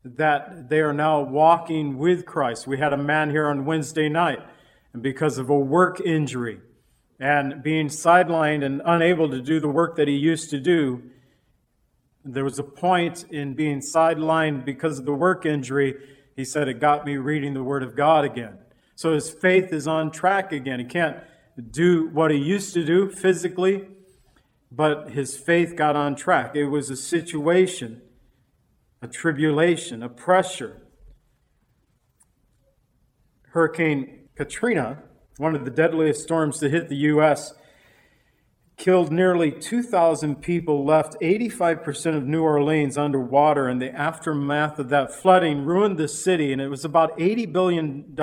that 0.02 0.71
they 0.71 0.80
are 0.80 0.94
now 0.94 1.21
walking 1.21 1.99
with 1.99 2.25
Christ. 2.25 2.66
We 2.66 2.78
had 2.78 2.94
a 2.94 2.97
man 2.97 3.28
here 3.28 3.49
on 3.49 3.66
Wednesday 3.66 4.09
night 4.09 4.38
and 4.94 5.02
because 5.02 5.37
of 5.37 5.50
a 5.50 5.59
work 5.59 6.00
injury 6.00 6.59
and 7.21 7.62
being 7.62 7.88
sidelined 7.88 8.64
and 8.64 8.80
unable 8.87 9.28
to 9.28 9.42
do 9.42 9.61
the 9.61 9.68
work 9.68 9.97
that 9.97 10.09
he 10.09 10.14
used 10.14 10.49
to 10.49 10.59
do, 10.59 11.02
there 12.25 12.44
was 12.44 12.59
a 12.59 12.64
point 12.64 13.26
in 13.30 13.52
being 13.52 13.80
sidelined 13.80 14.64
because 14.64 14.99
of 14.99 15.04
the 15.04 15.12
work 15.12 15.44
injury. 15.44 15.97
He 16.35 16.47
said, 16.47 16.68
It 16.68 16.80
got 16.80 17.04
me 17.04 17.18
reading 17.18 17.52
the 17.52 17.62
Word 17.62 17.83
of 17.83 17.94
God 17.94 18.25
again. 18.25 18.56
So 18.97 19.12
his 19.12 19.28
faith 19.28 19.71
is 19.71 19.87
on 19.87 20.11
track 20.11 20.50
again. 20.50 20.78
He 20.78 20.87
can't 20.87 21.18
do 21.62 22.08
what 22.08 22.30
he 22.30 22.37
used 22.37 22.75
to 22.75 22.84
do 22.84 23.11
physically, 23.11 23.88
but 24.70 25.11
his 25.11 25.37
faith 25.37 25.76
got 25.76 25.96
on 25.96 26.16
track. 26.16 26.56
It 26.56 26.66
was 26.66 26.90
a 26.90 26.96
situation, 26.96 28.02
a 29.00 29.08
tribulation, 29.08 30.02
a 30.02 30.08
pressure. 30.08 30.82
Hurricane 33.50 34.28
Katrina, 34.34 35.04
one 35.37 35.54
of 35.54 35.64
the 35.64 35.70
deadliest 35.70 36.23
storms 36.23 36.58
to 36.58 36.68
hit 36.68 36.88
the 36.88 36.96
U.S., 36.96 37.54
killed 38.76 39.12
nearly 39.12 39.52
2,000 39.52 40.42
people, 40.42 40.84
left 40.84 41.16
85% 41.20 42.16
of 42.16 42.26
New 42.26 42.42
Orleans 42.42 42.99
underwater, 42.99 43.68
and 43.68 43.80
the 43.80 43.94
aftermath 43.94 44.80
of 44.80 44.88
that 44.88 45.14
flooding 45.14 45.64
ruined 45.64 45.96
the 45.96 46.08
city, 46.08 46.52
and 46.52 46.61
it 46.61 46.68
was 46.68 46.84
about 46.84 47.16
$80 47.16 47.52
billion 47.52 48.16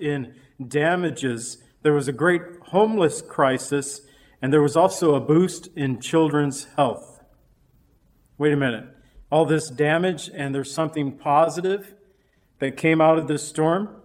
in 0.00 0.34
damages. 0.66 1.58
There 1.82 1.92
was 1.92 2.08
a 2.08 2.12
great 2.12 2.59
homeless 2.70 3.20
crisis, 3.20 4.02
and 4.40 4.52
there 4.52 4.62
was 4.62 4.76
also 4.76 5.14
a 5.14 5.20
boost 5.20 5.68
in 5.76 6.00
children's 6.00 6.64
health. 6.76 7.20
Wait 8.38 8.52
a 8.52 8.56
minute. 8.56 8.84
All 9.30 9.44
this 9.44 9.68
damage, 9.68 10.30
and 10.34 10.54
there's 10.54 10.72
something 10.72 11.12
positive 11.12 11.94
that 12.60 12.76
came 12.76 13.00
out 13.00 13.18
of 13.18 13.26
this 13.26 13.46
storm? 13.46 13.96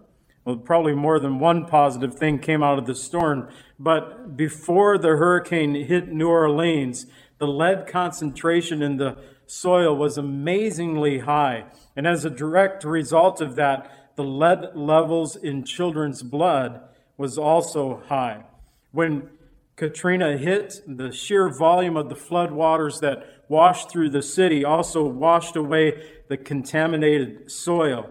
Well, 0.44 0.56
probably 0.56 0.94
more 0.94 1.18
than 1.18 1.38
one 1.38 1.66
positive 1.66 2.14
thing 2.14 2.38
came 2.38 2.62
out 2.62 2.78
of 2.78 2.86
the 2.86 2.94
storm. 2.94 3.48
But 3.78 4.36
before 4.36 4.98
the 4.98 5.16
hurricane 5.16 5.74
hit 5.74 6.08
New 6.08 6.28
Orleans, 6.28 7.06
the 7.38 7.46
lead 7.46 7.86
concentration 7.86 8.82
in 8.82 8.96
the 8.96 9.16
soil 9.46 9.96
was 9.96 10.18
amazingly 10.18 11.20
high. 11.20 11.66
And 11.96 12.06
as 12.06 12.24
a 12.24 12.30
direct 12.30 12.84
result 12.84 13.40
of 13.40 13.56
that, 13.56 14.14
the 14.16 14.24
lead 14.24 14.74
levels 14.74 15.36
in 15.36 15.64
children's 15.64 16.22
blood 16.22 16.80
was 17.16 17.38
also 17.38 18.02
high. 18.08 18.44
When 18.96 19.28
Katrina 19.76 20.38
hit, 20.38 20.80
the 20.86 21.12
sheer 21.12 21.50
volume 21.50 21.98
of 21.98 22.08
the 22.08 22.16
flood 22.16 22.50
waters 22.50 23.00
that 23.00 23.42
washed 23.46 23.90
through 23.90 24.08
the 24.08 24.22
city 24.22 24.64
also 24.64 25.06
washed 25.06 25.54
away 25.54 26.02
the 26.30 26.38
contaminated 26.38 27.52
soil. 27.52 28.08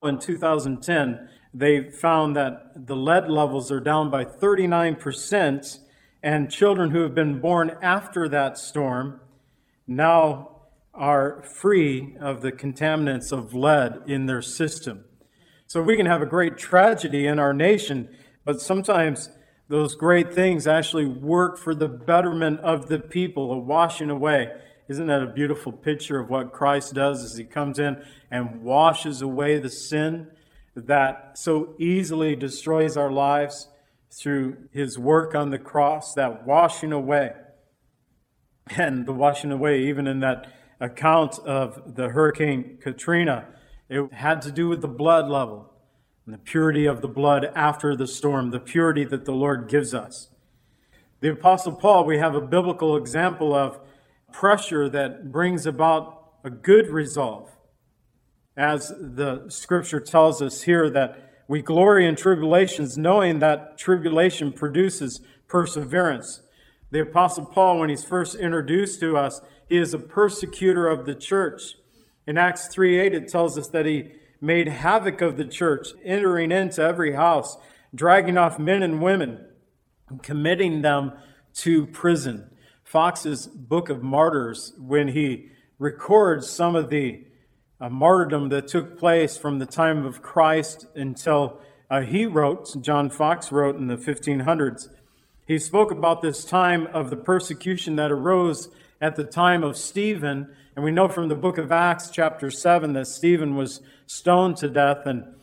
In 0.00 0.20
2010, 0.20 1.28
they 1.52 1.90
found 1.90 2.36
that 2.36 2.86
the 2.86 2.94
lead 2.94 3.28
levels 3.28 3.72
are 3.72 3.80
down 3.80 4.12
by 4.12 4.24
39%, 4.24 5.78
and 6.22 6.52
children 6.52 6.92
who 6.92 7.02
have 7.02 7.16
been 7.16 7.40
born 7.40 7.76
after 7.82 8.28
that 8.28 8.56
storm 8.56 9.20
now 9.88 10.60
are 10.94 11.42
free 11.42 12.16
of 12.20 12.42
the 12.42 12.52
contaminants 12.52 13.32
of 13.32 13.54
lead 13.54 14.02
in 14.06 14.26
their 14.26 14.40
system. 14.40 15.04
So 15.66 15.82
we 15.82 15.96
can 15.96 16.06
have 16.06 16.22
a 16.22 16.26
great 16.26 16.58
tragedy 16.58 17.26
in 17.26 17.40
our 17.40 17.52
nation, 17.52 18.08
but 18.44 18.60
sometimes 18.60 19.28
those 19.68 19.94
great 19.94 20.34
things 20.34 20.66
actually 20.66 21.06
work 21.06 21.58
for 21.58 21.74
the 21.74 21.88
betterment 21.88 22.60
of 22.60 22.88
the 22.88 22.98
people, 22.98 23.52
a 23.52 23.58
washing 23.58 24.10
away. 24.10 24.52
Isn't 24.88 25.06
that 25.06 25.22
a 25.22 25.26
beautiful 25.26 25.72
picture 25.72 26.18
of 26.18 26.28
what 26.28 26.52
Christ 26.52 26.94
does 26.94 27.24
as 27.24 27.36
he 27.36 27.44
comes 27.44 27.78
in 27.78 28.04
and 28.30 28.62
washes 28.62 29.22
away 29.22 29.58
the 29.58 29.70
sin? 29.70 30.28
that 30.74 31.36
so 31.38 31.74
easily 31.78 32.34
destroys 32.34 32.96
our 32.96 33.10
lives 33.10 33.68
through 34.10 34.56
his 34.72 34.98
work 34.98 35.34
on 35.34 35.50
the 35.50 35.58
cross, 35.58 36.14
that 36.14 36.46
washing 36.46 36.92
away. 36.92 37.32
And 38.76 39.06
the 39.06 39.12
washing 39.12 39.52
away, 39.52 39.84
even 39.84 40.06
in 40.06 40.20
that 40.20 40.46
account 40.80 41.38
of 41.40 41.96
the 41.96 42.08
Hurricane 42.08 42.78
Katrina, 42.80 43.48
it 43.88 44.12
had 44.12 44.42
to 44.42 44.52
do 44.52 44.68
with 44.68 44.80
the 44.80 44.88
blood 44.88 45.28
level 45.28 45.71
and 46.24 46.34
the 46.34 46.38
purity 46.38 46.86
of 46.86 47.00
the 47.00 47.08
blood 47.08 47.50
after 47.54 47.96
the 47.96 48.06
storm, 48.06 48.50
the 48.50 48.60
purity 48.60 49.04
that 49.04 49.24
the 49.24 49.32
Lord 49.32 49.68
gives 49.68 49.92
us. 49.92 50.28
The 51.20 51.30
Apostle 51.30 51.72
Paul, 51.72 52.04
we 52.04 52.18
have 52.18 52.34
a 52.34 52.40
biblical 52.40 52.96
example 52.96 53.54
of 53.54 53.80
pressure 54.32 54.88
that 54.88 55.30
brings 55.30 55.66
about 55.66 56.32
a 56.44 56.50
good 56.50 56.88
resolve 56.88 57.50
as 58.56 58.88
the 58.88 59.44
scripture 59.48 60.00
tells 60.00 60.42
us 60.42 60.62
here 60.62 60.90
that 60.90 61.44
we 61.48 61.62
glory 61.62 62.06
in 62.06 62.16
tribulations, 62.16 62.98
knowing 62.98 63.38
that 63.38 63.78
tribulation 63.78 64.52
produces 64.52 65.20
perseverance. 65.48 66.42
The 66.90 67.00
Apostle 67.00 67.46
Paul, 67.46 67.80
when 67.80 67.88
he's 67.88 68.04
first 68.04 68.34
introduced 68.34 69.00
to 69.00 69.16
us, 69.16 69.40
he 69.68 69.78
is 69.78 69.94
a 69.94 69.98
persecutor 69.98 70.86
of 70.86 71.06
the 71.06 71.14
church. 71.14 71.74
In 72.26 72.38
Acts 72.38 72.68
3 72.68 73.00
8, 73.00 73.14
it 73.14 73.28
tells 73.28 73.58
us 73.58 73.68
that 73.68 73.86
he 73.86 74.12
made 74.42 74.68
havoc 74.68 75.22
of 75.22 75.38
the 75.38 75.46
church, 75.46 75.88
entering 76.04 76.52
into 76.52 76.82
every 76.82 77.14
house, 77.14 77.56
dragging 77.94 78.36
off 78.36 78.58
men 78.58 78.82
and 78.82 79.00
women, 79.00 79.46
and 80.10 80.22
committing 80.22 80.82
them 80.82 81.12
to 81.54 81.86
prison. 81.86 82.50
Foxe's 82.84 83.46
Book 83.46 83.88
of 83.88 84.02
Martyrs, 84.02 84.74
when 84.78 85.08
he 85.08 85.48
records 85.78 86.50
some 86.50 86.76
of 86.76 86.90
the 86.90 87.24
a 87.82 87.90
martyrdom 87.90 88.48
that 88.50 88.68
took 88.68 88.96
place 88.96 89.36
from 89.36 89.58
the 89.58 89.66
time 89.66 90.06
of 90.06 90.22
Christ 90.22 90.86
until 90.94 91.60
uh, 91.90 92.02
he 92.02 92.26
wrote, 92.26 92.80
John 92.80 93.10
Foxe 93.10 93.50
wrote 93.50 93.74
in 93.74 93.88
the 93.88 93.96
1500s. 93.96 94.88
He 95.48 95.58
spoke 95.58 95.90
about 95.90 96.22
this 96.22 96.44
time 96.44 96.86
of 96.94 97.10
the 97.10 97.16
persecution 97.16 97.96
that 97.96 98.12
arose 98.12 98.68
at 99.00 99.16
the 99.16 99.24
time 99.24 99.64
of 99.64 99.76
Stephen. 99.76 100.54
And 100.74 100.84
we 100.84 100.90
know 100.90 101.06
from 101.06 101.28
the 101.28 101.34
book 101.34 101.58
of 101.58 101.70
Acts, 101.70 102.08
chapter 102.10 102.50
7, 102.50 102.94
that 102.94 103.06
Stephen 103.06 103.56
was 103.56 103.82
stoned 104.06 104.56
to 104.58 104.70
death 104.70 105.04
and 105.04 105.34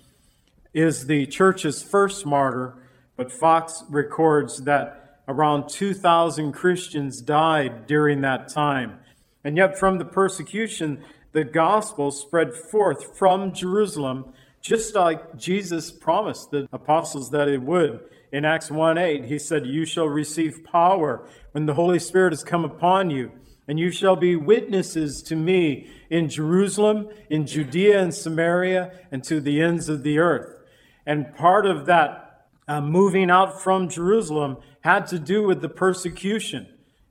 is 0.74 1.06
the 1.06 1.28
church's 1.28 1.84
first 1.84 2.26
martyr. 2.26 2.76
But 3.16 3.32
Foxe 3.32 3.84
records 3.90 4.64
that 4.64 5.22
around 5.28 5.70
2,000 5.70 6.52
Christians 6.52 7.22
died 7.22 7.86
during 7.86 8.22
that 8.22 8.50
time. 8.50 9.00
And 9.44 9.56
yet, 9.56 9.78
from 9.78 10.00
the 10.00 10.06
persecution, 10.06 11.04
the 11.32 11.44
gospel 11.44 12.10
spread 12.10 12.56
forth 12.56 13.16
from 13.18 13.54
Jerusalem, 13.54 14.34
just 14.62 14.96
like 14.96 15.38
Jesus 15.38 15.92
promised 15.92 16.50
the 16.50 16.68
apostles 16.74 17.30
that 17.30 17.48
it 17.48 17.62
would. 17.62 18.00
In 18.32 18.46
Acts 18.46 18.72
1 18.72 18.98
8, 18.98 19.26
he 19.26 19.38
said, 19.38 19.68
You 19.68 19.86
shall 19.86 20.08
receive 20.08 20.64
power 20.64 21.28
when 21.52 21.68
the 21.68 21.76
Holy 21.76 22.00
Spirit 22.00 22.34
has 22.34 22.44
come 22.44 22.66
upon 22.66 23.12
you, 23.12 23.32
and 23.70 23.80
you 23.80 23.92
shall 23.92 24.16
be 24.16 24.36
witnesses 24.36 25.22
to 25.22 25.36
me 25.36 25.88
in 26.10 26.28
Jerusalem, 26.28 27.08
in 27.30 27.46
Judea 27.46 28.02
and 28.02 28.12
Samaria, 28.12 28.92
and 29.12 29.24
to 29.26 29.40
the 29.40 29.62
ends 29.62 29.90
of 29.90 30.02
the 30.02 30.18
earth. 30.18 30.60
And 31.06 31.36
part 31.36 31.68
of 31.68 31.86
that 31.86 32.48
uh, 32.68 32.82
moving 32.82 33.30
out 33.30 33.62
from 33.62 33.88
Jerusalem 33.88 34.58
had 34.82 35.06
to 35.10 35.20
do 35.20 35.46
with 35.46 35.62
the 35.62 35.70
persecution, 35.70 36.68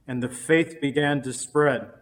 and 0.08 0.20
the 0.20 0.28
faith 0.28 0.80
began 0.80 1.22
to 1.22 1.32
spread. 1.32 1.92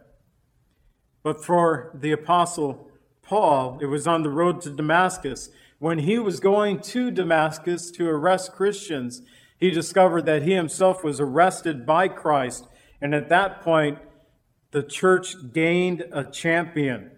But 1.21 1.45
for 1.45 1.91
the 1.93 2.11
Apostle 2.11 2.89
Paul, 3.21 3.77
it 3.79 3.85
was 3.85 4.07
on 4.07 4.23
the 4.23 4.31
road 4.31 4.61
to 4.61 4.71
Damascus. 4.71 5.51
When 5.77 5.99
he 5.99 6.17
was 6.17 6.39
going 6.39 6.79
to 6.79 7.11
Damascus 7.11 7.91
to 7.91 8.09
arrest 8.09 8.53
Christians, 8.53 9.21
he 9.59 9.69
discovered 9.69 10.25
that 10.25 10.41
he 10.41 10.53
himself 10.53 11.03
was 11.03 11.19
arrested 11.19 11.85
by 11.85 12.07
Christ. 12.07 12.65
And 12.99 13.13
at 13.13 13.29
that 13.29 13.61
point, 13.61 13.99
the 14.71 14.83
church 14.83 15.35
gained 15.53 16.05
a 16.11 16.23
champion. 16.23 17.11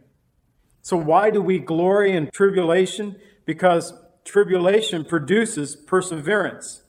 So, 0.81 0.97
why 0.97 1.29
do 1.29 1.41
we 1.41 1.59
glory 1.59 2.15
in 2.15 2.29
tribulation? 2.33 3.15
Because 3.45 3.93
tribulation 4.23 5.05
produces 5.05 5.75
perseverance. 5.75 6.83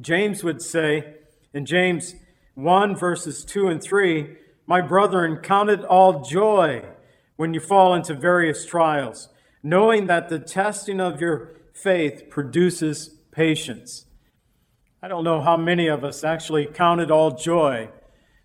James 0.00 0.44
would 0.44 0.60
say 0.60 1.14
in 1.54 1.64
James 1.64 2.14
1, 2.54 2.96
verses 2.96 3.44
2 3.44 3.68
and 3.68 3.82
3 3.82 4.36
my 4.66 4.80
brethren, 4.80 5.36
count 5.36 5.70
it 5.70 5.84
all 5.84 6.24
joy 6.24 6.84
when 7.36 7.54
you 7.54 7.60
fall 7.60 7.94
into 7.94 8.14
various 8.14 8.66
trials, 8.66 9.28
knowing 9.62 10.06
that 10.06 10.28
the 10.28 10.40
testing 10.40 11.00
of 11.00 11.20
your 11.20 11.54
faith 11.72 12.28
produces 12.30 13.10
patience. 13.30 14.06
I 15.00 15.08
don't 15.08 15.24
know 15.24 15.40
how 15.40 15.56
many 15.56 15.86
of 15.86 16.02
us 16.02 16.24
actually 16.24 16.66
count 16.66 17.00
it 17.00 17.10
all 17.10 17.36
joy 17.36 17.90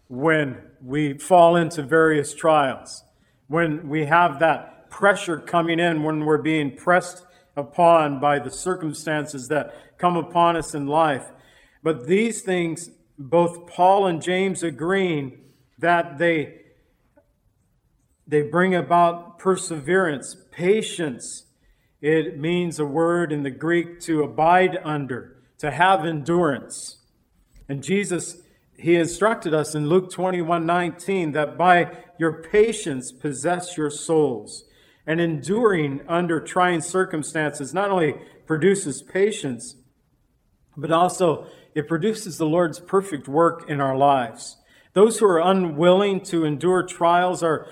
when 0.08 0.62
we 0.84 1.17
fall 1.17 1.56
into 1.56 1.84
various 1.84 2.34
trials, 2.34 3.04
when 3.48 3.89
we 3.89 4.06
have 4.06 4.39
that 4.39 4.89
pressure 4.89 5.38
coming 5.38 5.80
in, 5.80 6.04
when 6.04 6.26
we're 6.26 6.41
being 6.41 6.76
pressed 6.76 7.26
upon 7.56 8.20
by 8.20 8.39
the 8.39 8.52
circumstances 8.52 9.48
that 9.50 9.98
come 9.98 10.17
upon 10.17 10.56
us 10.56 10.74
in 10.74 10.88
life. 10.88 11.26
But 11.84 12.08
these 12.08 12.41
things, 12.41 12.89
both 13.17 13.67
Paul 13.67 14.08
and 14.08 14.22
James 14.22 14.63
agreeing, 14.63 15.39
that 15.78 16.17
they 16.17 16.58
they 18.28 18.44
bring 18.44 18.74
about 18.74 19.39
perseverance, 19.39 20.38
patience. 20.52 21.46
It 22.00 22.39
means 22.39 22.80
a 22.80 22.86
word 22.86 23.34
in 23.34 23.44
the 23.44 23.52
Greek 23.52 24.00
to 24.02 24.24
abide 24.24 24.78
under, 24.86 25.36
to 25.58 25.70
have 25.70 26.06
endurance. 26.06 27.00
And 27.67 27.84
Jesus, 27.84 28.38
he 28.82 28.96
instructed 28.96 29.54
us 29.54 29.76
in 29.76 29.88
Luke 29.88 30.12
21 30.12 30.65
19 30.65 31.34
that 31.34 31.58
by 31.58 31.91
your 32.17 32.41
patience 32.41 33.12
possess 33.12 33.78
your 33.78 33.89
souls. 33.89 34.65
And 35.06 35.20
enduring 35.20 36.02
under 36.08 36.39
trying 36.39 36.82
circumstances 36.82 37.74
not 37.74 37.89
only 37.89 38.15
produces 38.46 39.02
patience, 39.02 39.76
but 40.78 40.91
also 40.91 41.48
it 41.74 41.88
produces 41.88 42.38
the 42.38 42.46
Lord's 42.46 42.80
perfect 42.80 43.28
work 43.28 43.70
in 43.70 43.82
our 43.82 43.96
lives. 43.96 44.58
Those 44.94 45.20
who 45.20 45.26
are 45.26 45.39
unwilling 45.39 46.22
to 46.26 46.46
endure 46.46 46.84
trials 46.84 47.41
are 47.41 47.67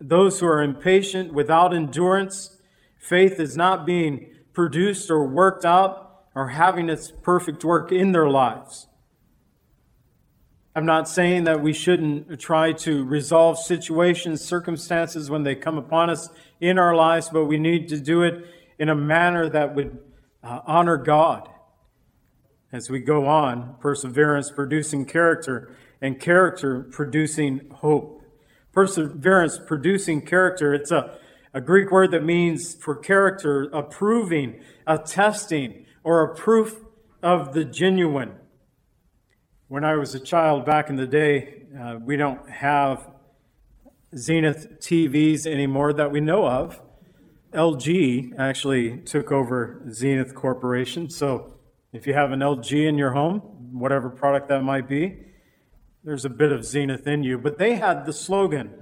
those 0.00 0.40
who 0.40 0.46
are 0.46 0.62
impatient 0.62 1.32
without 1.32 1.74
endurance. 1.74 2.58
Faith 2.98 3.38
is 3.38 3.56
not 3.56 3.86
being 3.86 4.30
produced 4.52 5.10
or 5.10 5.26
worked 5.26 5.64
out 5.64 6.24
or 6.34 6.48
having 6.48 6.88
its 6.88 7.12
perfect 7.22 7.64
work 7.64 7.92
in 7.92 8.12
their 8.12 8.28
lives. 8.28 8.88
I'm 10.74 10.86
not 10.86 11.06
saying 11.06 11.44
that 11.44 11.60
we 11.60 11.74
shouldn't 11.74 12.40
try 12.40 12.72
to 12.72 13.04
resolve 13.04 13.58
situations, 13.58 14.42
circumstances 14.42 15.28
when 15.28 15.42
they 15.42 15.54
come 15.54 15.76
upon 15.76 16.08
us 16.08 16.30
in 16.60 16.78
our 16.78 16.94
lives, 16.94 17.28
but 17.28 17.44
we 17.44 17.58
need 17.58 17.88
to 17.88 18.00
do 18.00 18.22
it 18.22 18.46
in 18.78 18.88
a 18.88 18.94
manner 18.94 19.50
that 19.50 19.74
would 19.74 19.98
uh, 20.42 20.60
honor 20.66 20.96
God. 20.96 21.46
As 22.72 22.88
we 22.88 23.00
go 23.00 23.26
on, 23.26 23.76
perseverance 23.80 24.50
producing 24.50 25.04
character, 25.04 25.76
and 26.00 26.18
character 26.18 26.80
producing 26.90 27.68
hope. 27.70 28.22
Perseverance 28.72 29.58
producing 29.58 30.22
character, 30.22 30.72
it's 30.72 30.90
a, 30.90 31.18
a 31.52 31.60
Greek 31.60 31.90
word 31.90 32.12
that 32.12 32.24
means 32.24 32.74
for 32.74 32.96
character, 32.96 33.64
approving, 33.74 34.62
attesting, 34.86 35.84
or 36.02 36.22
a 36.22 36.34
proof 36.34 36.80
of 37.22 37.52
the 37.52 37.66
genuine. 37.66 38.36
When 39.72 39.86
I 39.86 39.94
was 39.94 40.14
a 40.14 40.20
child 40.20 40.66
back 40.66 40.90
in 40.90 40.96
the 40.96 41.06
day, 41.06 41.62
uh, 41.80 41.96
we 41.98 42.18
don't 42.18 42.46
have 42.50 43.08
Zenith 44.14 44.80
TVs 44.80 45.46
anymore 45.46 45.94
that 45.94 46.12
we 46.12 46.20
know 46.20 46.46
of. 46.46 46.82
LG 47.54 48.38
actually 48.38 48.98
took 48.98 49.32
over 49.32 49.82
Zenith 49.90 50.34
Corporation. 50.34 51.08
So 51.08 51.54
if 51.90 52.06
you 52.06 52.12
have 52.12 52.32
an 52.32 52.40
LG 52.40 52.86
in 52.86 52.98
your 52.98 53.12
home, 53.12 53.38
whatever 53.72 54.10
product 54.10 54.48
that 54.48 54.60
might 54.60 54.90
be, 54.90 55.16
there's 56.04 56.26
a 56.26 56.28
bit 56.28 56.52
of 56.52 56.66
Zenith 56.66 57.06
in 57.06 57.22
you. 57.22 57.38
But 57.38 57.56
they 57.56 57.76
had 57.76 58.04
the 58.04 58.12
slogan 58.12 58.74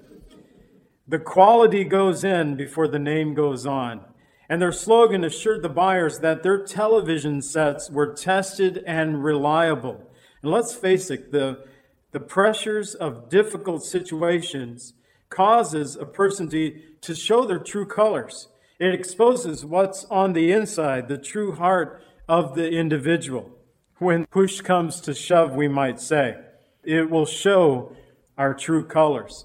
the 1.06 1.20
quality 1.20 1.84
goes 1.84 2.24
in 2.24 2.56
before 2.56 2.88
the 2.88 2.98
name 2.98 3.34
goes 3.34 3.64
on. 3.64 4.06
And 4.48 4.60
their 4.60 4.72
slogan 4.72 5.22
assured 5.22 5.62
the 5.62 5.68
buyers 5.68 6.18
that 6.18 6.42
their 6.42 6.64
television 6.64 7.42
sets 7.42 7.88
were 7.88 8.12
tested 8.12 8.82
and 8.88 9.22
reliable. 9.22 10.09
And 10.42 10.50
let's 10.50 10.74
face 10.74 11.10
it, 11.10 11.32
the, 11.32 11.64
the 12.12 12.20
pressures 12.20 12.94
of 12.94 13.28
difficult 13.28 13.84
situations 13.84 14.94
causes 15.28 15.96
a 15.96 16.06
person 16.06 16.48
to, 16.50 16.80
to 17.02 17.14
show 17.14 17.44
their 17.44 17.58
true 17.58 17.86
colors. 17.86 18.48
It 18.78 18.94
exposes 18.94 19.64
what's 19.64 20.04
on 20.06 20.32
the 20.32 20.50
inside, 20.52 21.08
the 21.08 21.18
true 21.18 21.52
heart 21.52 22.02
of 22.28 22.54
the 22.54 22.70
individual. 22.70 23.50
When 23.98 24.26
push 24.26 24.60
comes 24.60 25.00
to 25.02 25.14
shove, 25.14 25.54
we 25.54 25.68
might 25.68 26.00
say, 26.00 26.36
it 26.82 27.10
will 27.10 27.26
show 27.26 27.94
our 28.38 28.54
true 28.54 28.84
colors. 28.84 29.44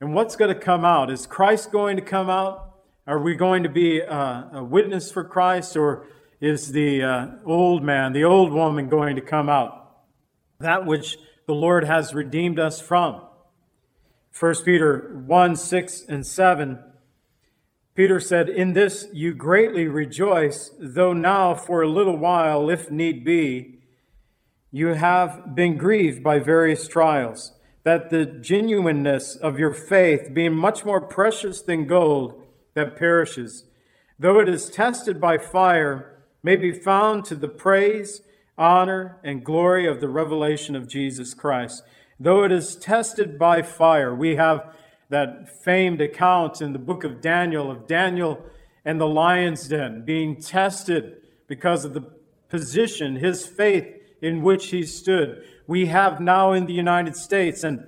And 0.00 0.14
what's 0.14 0.36
going 0.36 0.52
to 0.52 0.60
come 0.60 0.84
out? 0.84 1.10
Is 1.10 1.26
Christ 1.26 1.70
going 1.70 1.96
to 1.96 2.02
come 2.02 2.28
out? 2.28 2.74
Are 3.06 3.20
we 3.20 3.34
going 3.34 3.62
to 3.62 3.68
be 3.68 4.00
a, 4.00 4.50
a 4.54 4.64
witness 4.64 5.10
for 5.10 5.24
Christ, 5.24 5.76
or 5.76 6.06
is 6.40 6.72
the 6.72 7.02
uh, 7.02 7.26
old 7.46 7.82
man, 7.82 8.12
the 8.12 8.24
old 8.24 8.52
woman 8.52 8.88
going 8.88 9.16
to 9.16 9.22
come 9.22 9.48
out? 9.48 9.87
That 10.60 10.84
which 10.84 11.18
the 11.46 11.54
Lord 11.54 11.84
has 11.84 12.14
redeemed 12.14 12.58
us 12.58 12.80
from. 12.80 13.22
1 14.38 14.54
Peter 14.64 15.22
1 15.24 15.56
6 15.56 16.02
and 16.08 16.26
7. 16.26 16.78
Peter 17.94 18.18
said, 18.18 18.48
In 18.48 18.72
this 18.72 19.06
you 19.12 19.34
greatly 19.34 19.86
rejoice, 19.86 20.72
though 20.80 21.12
now 21.12 21.54
for 21.54 21.82
a 21.82 21.88
little 21.88 22.16
while, 22.16 22.70
if 22.70 22.90
need 22.90 23.24
be, 23.24 23.78
you 24.70 24.88
have 24.88 25.54
been 25.54 25.76
grieved 25.76 26.22
by 26.22 26.38
various 26.40 26.88
trials, 26.88 27.52
that 27.84 28.10
the 28.10 28.26
genuineness 28.26 29.36
of 29.36 29.58
your 29.58 29.72
faith, 29.72 30.34
being 30.34 30.54
much 30.54 30.84
more 30.84 31.00
precious 31.00 31.62
than 31.62 31.86
gold 31.86 32.42
that 32.74 32.96
perishes, 32.96 33.64
though 34.18 34.40
it 34.40 34.48
is 34.48 34.70
tested 34.70 35.20
by 35.20 35.38
fire, 35.38 36.24
may 36.42 36.56
be 36.56 36.72
found 36.72 37.24
to 37.24 37.34
the 37.36 37.48
praise 37.48 38.22
honor, 38.58 39.18
and 39.22 39.44
glory 39.44 39.86
of 39.86 40.00
the 40.00 40.08
revelation 40.08 40.74
of 40.74 40.88
Jesus 40.88 41.32
Christ. 41.34 41.82
Though 42.20 42.44
it 42.44 42.52
is 42.52 42.76
tested 42.76 43.38
by 43.38 43.62
fire, 43.62 44.14
we 44.14 44.36
have 44.36 44.74
that 45.08 45.48
famed 45.64 46.00
account 46.00 46.60
in 46.60 46.72
the 46.72 46.78
book 46.78 47.04
of 47.04 47.20
Daniel 47.20 47.70
of 47.70 47.86
Daniel 47.86 48.44
and 48.84 49.00
the 49.00 49.06
lion's 49.06 49.68
den 49.68 50.02
being 50.04 50.40
tested 50.40 51.16
because 51.46 51.84
of 51.84 51.94
the 51.94 52.04
position, 52.48 53.16
his 53.16 53.46
faith 53.46 53.86
in 54.20 54.42
which 54.42 54.66
he 54.66 54.82
stood. 54.82 55.42
We 55.66 55.86
have 55.86 56.20
now 56.20 56.52
in 56.52 56.66
the 56.66 56.72
United 56.72 57.16
States, 57.16 57.62
and 57.62 57.84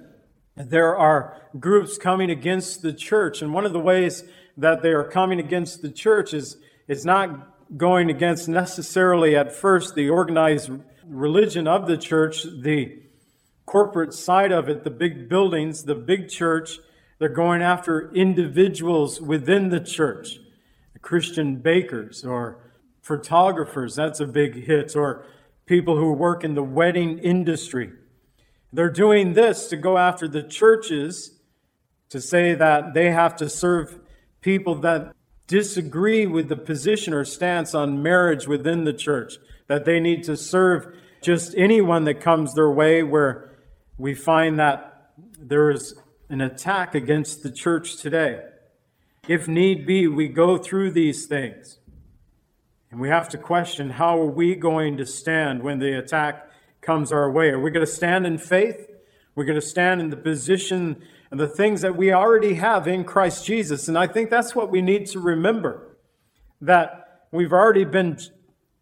there 0.56 0.96
are 0.96 1.42
groups 1.58 1.98
coming 1.98 2.30
against 2.30 2.82
the 2.82 2.92
church. 2.92 3.42
And 3.42 3.52
one 3.52 3.66
of 3.66 3.72
the 3.72 3.80
ways 3.80 4.24
that 4.56 4.82
they 4.82 4.90
are 4.90 5.04
coming 5.04 5.40
against 5.40 5.82
the 5.82 5.90
church 5.90 6.34
is, 6.34 6.56
is 6.86 7.04
not 7.04 7.49
going 7.76 8.10
against 8.10 8.48
necessarily 8.48 9.36
at 9.36 9.52
first 9.52 9.94
the 9.94 10.08
organized 10.08 10.70
religion 11.06 11.66
of 11.66 11.86
the 11.86 11.96
church, 11.96 12.42
the 12.42 13.02
corporate 13.66 14.12
side 14.12 14.52
of 14.52 14.68
it, 14.68 14.84
the 14.84 14.90
big 14.90 15.28
buildings, 15.28 15.84
the 15.84 15.94
big 15.94 16.28
church. 16.28 16.78
They're 17.18 17.28
going 17.28 17.62
after 17.62 18.12
individuals 18.12 19.20
within 19.20 19.68
the 19.68 19.80
church, 19.80 20.38
Christian 21.02 21.56
bakers 21.56 22.24
or 22.24 22.72
photographers, 23.02 23.94
that's 23.94 24.20
a 24.20 24.26
big 24.26 24.54
hit, 24.66 24.94
or 24.94 25.24
people 25.66 25.96
who 25.96 26.12
work 26.12 26.44
in 26.44 26.54
the 26.54 26.62
wedding 26.62 27.18
industry. 27.18 27.92
They're 28.72 28.90
doing 28.90 29.34
this 29.34 29.68
to 29.68 29.76
go 29.76 29.98
after 29.98 30.28
the 30.28 30.42
churches 30.42 31.38
to 32.10 32.20
say 32.20 32.54
that 32.54 32.94
they 32.94 33.10
have 33.10 33.36
to 33.36 33.48
serve 33.48 33.98
people 34.40 34.74
that 34.76 35.12
disagree 35.50 36.26
with 36.26 36.48
the 36.48 36.56
position 36.56 37.12
or 37.12 37.24
stance 37.24 37.74
on 37.74 38.00
marriage 38.00 38.46
within 38.46 38.84
the 38.84 38.92
church, 38.92 39.34
that 39.66 39.84
they 39.84 39.98
need 39.98 40.22
to 40.22 40.36
serve 40.36 40.94
just 41.20 41.56
anyone 41.56 42.04
that 42.04 42.20
comes 42.20 42.54
their 42.54 42.70
way, 42.70 43.02
where 43.02 43.50
we 43.98 44.14
find 44.14 44.60
that 44.60 45.10
there 45.40 45.68
is 45.70 45.96
an 46.28 46.40
attack 46.40 46.94
against 46.94 47.42
the 47.42 47.50
church 47.50 47.96
today. 47.96 48.40
If 49.26 49.48
need 49.48 49.88
be, 49.88 50.06
we 50.06 50.28
go 50.28 50.56
through 50.56 50.92
these 50.92 51.26
things. 51.26 51.80
And 52.92 53.00
we 53.00 53.08
have 53.08 53.28
to 53.30 53.38
question 53.38 53.90
how 53.90 54.20
are 54.20 54.26
we 54.26 54.54
going 54.54 54.96
to 54.98 55.06
stand 55.06 55.64
when 55.64 55.80
the 55.80 55.98
attack 55.98 56.48
comes 56.80 57.10
our 57.10 57.28
way? 57.28 57.48
Are 57.48 57.60
we 57.60 57.72
going 57.72 57.84
to 57.84 57.92
stand 57.92 58.24
in 58.24 58.38
faith? 58.38 58.88
We're 59.34 59.44
going 59.44 59.60
to 59.60 59.66
stand 59.66 60.00
in 60.00 60.10
the 60.10 60.16
position 60.16 61.02
and 61.30 61.38
the 61.38 61.48
things 61.48 61.80
that 61.82 61.96
we 61.96 62.12
already 62.12 62.54
have 62.54 62.88
in 62.88 63.04
Christ 63.04 63.44
Jesus. 63.44 63.88
And 63.88 63.96
I 63.96 64.06
think 64.06 64.30
that's 64.30 64.54
what 64.54 64.70
we 64.70 64.82
need 64.82 65.06
to 65.06 65.20
remember 65.20 65.96
that 66.60 67.26
we've 67.30 67.52
already 67.52 67.84
been 67.84 68.18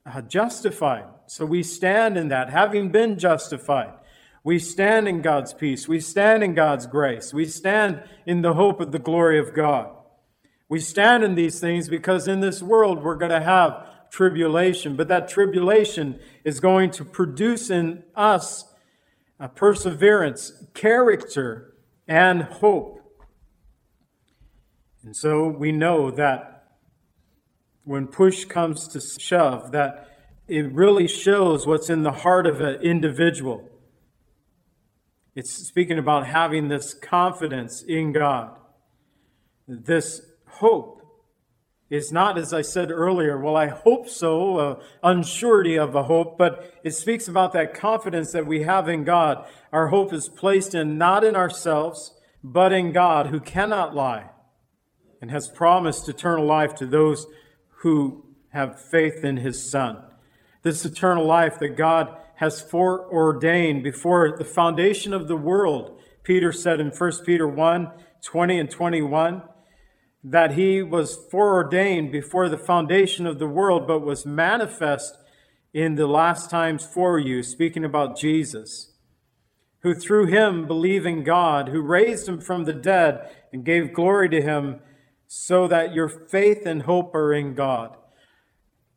uh, 0.07 0.23
justified. 0.23 1.05
So 1.27 1.45
we 1.45 1.63
stand 1.63 2.17
in 2.17 2.29
that, 2.29 2.51
having 2.51 2.91
been 2.91 3.19
justified. 3.19 3.93
We 4.43 4.59
stand 4.59 5.09
in 5.09 5.21
God's 5.21 5.53
peace. 5.53 5.87
We 5.87 6.01
stand 6.01 6.43
in 6.43 6.55
God's 6.55 6.87
grace. 6.87 7.35
We 7.35 7.45
stand 7.45 8.03
in 8.25 8.41
the 8.41 8.55
hope 8.55 8.81
of 8.81 8.93
the 8.93 8.99
glory 8.99 9.39
of 9.39 9.55
God. 9.55 9.91
We 10.71 10.81
stand 10.81 11.25
in 11.25 11.35
these 11.35 11.61
things 11.61 11.89
because 11.89 12.29
in 12.29 12.41
this 12.41 12.63
world 12.63 13.03
we're 13.03 13.17
going 13.17 13.31
to 13.31 13.43
have 13.43 13.87
tribulation, 14.11 14.97
but 14.97 15.09
that 15.09 15.29
tribulation 15.29 16.19
is 16.45 16.61
going 16.61 16.91
to 16.93 17.05
produce 17.05 17.69
in 17.69 18.05
us 18.15 18.65
a 19.39 19.49
perseverance, 19.49 20.65
character, 20.75 21.75
and 22.09 22.43
hope. 22.43 23.01
And 25.05 25.15
so 25.15 25.47
we 25.47 25.71
know 25.71 26.11
that 26.11 26.65
when 27.85 28.07
push 28.09 28.45
comes 28.47 28.89
to 28.89 29.01
shove, 29.01 29.73
that 29.73 30.09
it 30.49 30.73
really 30.73 31.07
shows 31.07 31.67
what's 31.67 31.91
in 31.91 32.03
the 32.03 32.13
heart 32.13 32.47
of 32.47 32.61
an 32.61 32.81
individual. 32.83 33.69
It's 35.37 35.69
speaking 35.69 35.99
about 35.99 36.27
having 36.27 36.69
this 36.69 36.95
confidence 36.95 37.83
in 37.83 38.13
God, 38.13 38.57
this 39.69 40.23
hope 40.47 40.98
is 41.91 42.13
not, 42.13 42.37
as 42.37 42.53
I 42.53 42.63
said 42.63 42.91
earlier, 42.91 43.39
well, 43.39 43.57
I 43.57 43.69
hope 43.69 44.09
so, 44.09 44.59
uh, 44.59 44.83
unsurety 45.03 45.83
of 45.83 45.95
a 45.95 46.03
hope, 46.05 46.37
but 46.37 46.75
it 46.85 46.91
speaks 46.91 47.29
about 47.29 47.53
that 47.55 47.73
confidence 47.73 48.33
that 48.33 48.47
we 48.47 48.63
have 48.63 48.89
in 48.89 49.05
God. 49.05 49.47
Our 49.73 49.89
hope 49.89 50.13
is 50.13 50.29
placed 50.29 50.75
in 50.75 50.99
not 50.99 51.25
in 51.25 51.35
ourselves, 51.35 52.13
but 52.45 52.73
in 52.73 52.93
God, 52.93 53.29
who 53.29 53.41
cannot 53.41 53.95
lie 53.95 54.31
and 55.21 55.31
has 55.31 55.49
promised 55.49 56.09
eternal 56.09 56.45
life 56.45 56.75
to 56.77 56.87
those 56.87 57.27
who 57.79 58.25
have 58.51 58.81
faith 58.81 59.25
in 59.25 59.39
his 59.39 59.71
Son. 59.71 60.03
This 60.63 60.85
eternal 60.85 61.25
life 61.25 61.59
that 61.59 61.77
God 61.77 62.17
has 62.37 62.61
foreordained 62.61 63.83
before 63.83 64.37
the 64.37 64.45
foundation 64.45 65.15
of 65.15 65.27
the 65.27 65.37
world, 65.37 66.01
Peter 66.23 66.53
said 66.53 66.81
in 66.81 66.91
1 66.91 67.13
Peter 67.25 67.49
1 67.49 67.91
20 68.21 68.59
and 68.59 68.71
21 68.71 69.43
that 70.25 70.53
he 70.53 70.83
was 70.83 71.17
foreordained 71.31 72.11
before 72.11 72.49
the 72.49 72.59
foundation 72.59 73.27
of 73.27 73.39
the 73.39 73.49
world, 73.49 73.87
but 73.87 74.01
was 74.01 74.27
manifest 74.27 75.17
in 75.73 75.95
the 75.95 76.07
last 76.07 76.51
times 76.51 76.85
for 76.85 77.19
you, 77.19 77.43
speaking 77.43 77.85
about 77.85 78.19
Jesus, 78.19 78.93
who 79.81 79.95
through 79.95 80.27
him 80.27 80.67
believe 80.67 81.07
in 81.07 81.23
God, 81.23 81.69
who 81.69 81.81
raised 81.81 82.29
him 82.29 82.41
from 82.41 82.65
the 82.65 82.73
dead 82.73 83.31
and 83.53 83.65
gave 83.65 83.93
glory 83.93 84.29
to 84.31 84.43
him, 84.43 84.81
so 85.27 85.69
that 85.69 85.95
your 85.95 86.09
faith 86.09 86.67
and 86.67 86.83
hope 86.83 87.15
are 87.15 87.33
in 87.33 87.55
God. 87.55 87.97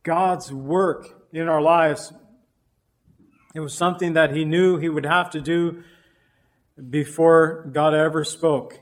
God's 0.04 0.52
work 0.52 1.28
in 1.32 1.48
our 1.48 1.62
lives 1.62 2.14
It 3.54 3.60
was 3.60 3.74
something 3.74 4.14
that 4.14 4.34
he 4.34 4.46
knew 4.46 4.78
he 4.78 4.88
would 4.88 5.06
have 5.06 5.30
to 5.32 5.42
do 5.42 5.84
before 6.90 7.70
God 7.72 7.94
ever 7.94 8.24
spoke, 8.24 8.80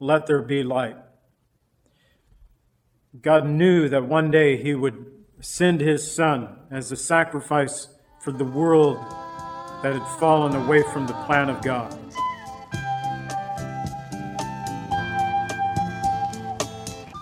Let 0.00 0.26
there 0.26 0.42
be 0.42 0.62
light. 0.62 0.96
God 3.20 3.46
knew 3.46 3.90
that 3.90 4.06
one 4.06 4.30
day 4.30 4.56
he 4.56 4.74
would 4.74 5.04
send 5.40 5.82
his 5.82 6.10
son 6.10 6.48
as 6.70 6.90
a 6.90 6.96
sacrifice 6.96 7.88
for 8.20 8.32
the 8.32 8.44
world 8.44 8.96
that 9.82 9.92
had 9.92 10.18
fallen 10.18 10.56
away 10.56 10.82
from 10.94 11.06
the 11.06 11.12
plan 11.26 11.50
of 11.50 11.60
God. 11.60 11.92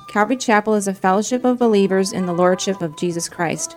Calvary 0.08 0.36
Chapel 0.36 0.74
is 0.74 0.86
a 0.86 0.94
fellowship 0.94 1.44
of 1.44 1.58
believers 1.58 2.12
in 2.12 2.26
the 2.26 2.32
Lordship 2.32 2.82
of 2.82 2.96
Jesus 2.96 3.28
Christ. 3.28 3.76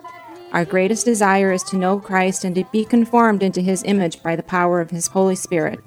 Our 0.51 0.65
greatest 0.65 1.05
desire 1.05 1.51
is 1.51 1.63
to 1.63 1.77
know 1.77 1.99
Christ 1.99 2.43
and 2.43 2.53
to 2.53 2.63
be 2.65 2.85
conformed 2.85 3.41
into 3.41 3.61
his 3.61 3.81
image 3.85 4.21
by 4.21 4.35
the 4.35 4.43
power 4.43 4.79
of 4.79 4.91
his 4.91 5.07
Holy 5.07 5.35
Spirit. 5.35 5.79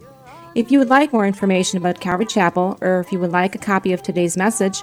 If 0.56 0.72
you 0.72 0.80
would 0.80 0.88
like 0.88 1.12
more 1.12 1.26
information 1.26 1.78
about 1.78 2.00
Calvary 2.00 2.26
Chapel, 2.26 2.78
or 2.80 2.98
if 2.98 3.12
you 3.12 3.20
would 3.20 3.30
like 3.30 3.54
a 3.54 3.58
copy 3.58 3.92
of 3.92 4.02
today's 4.02 4.36
message, 4.36 4.82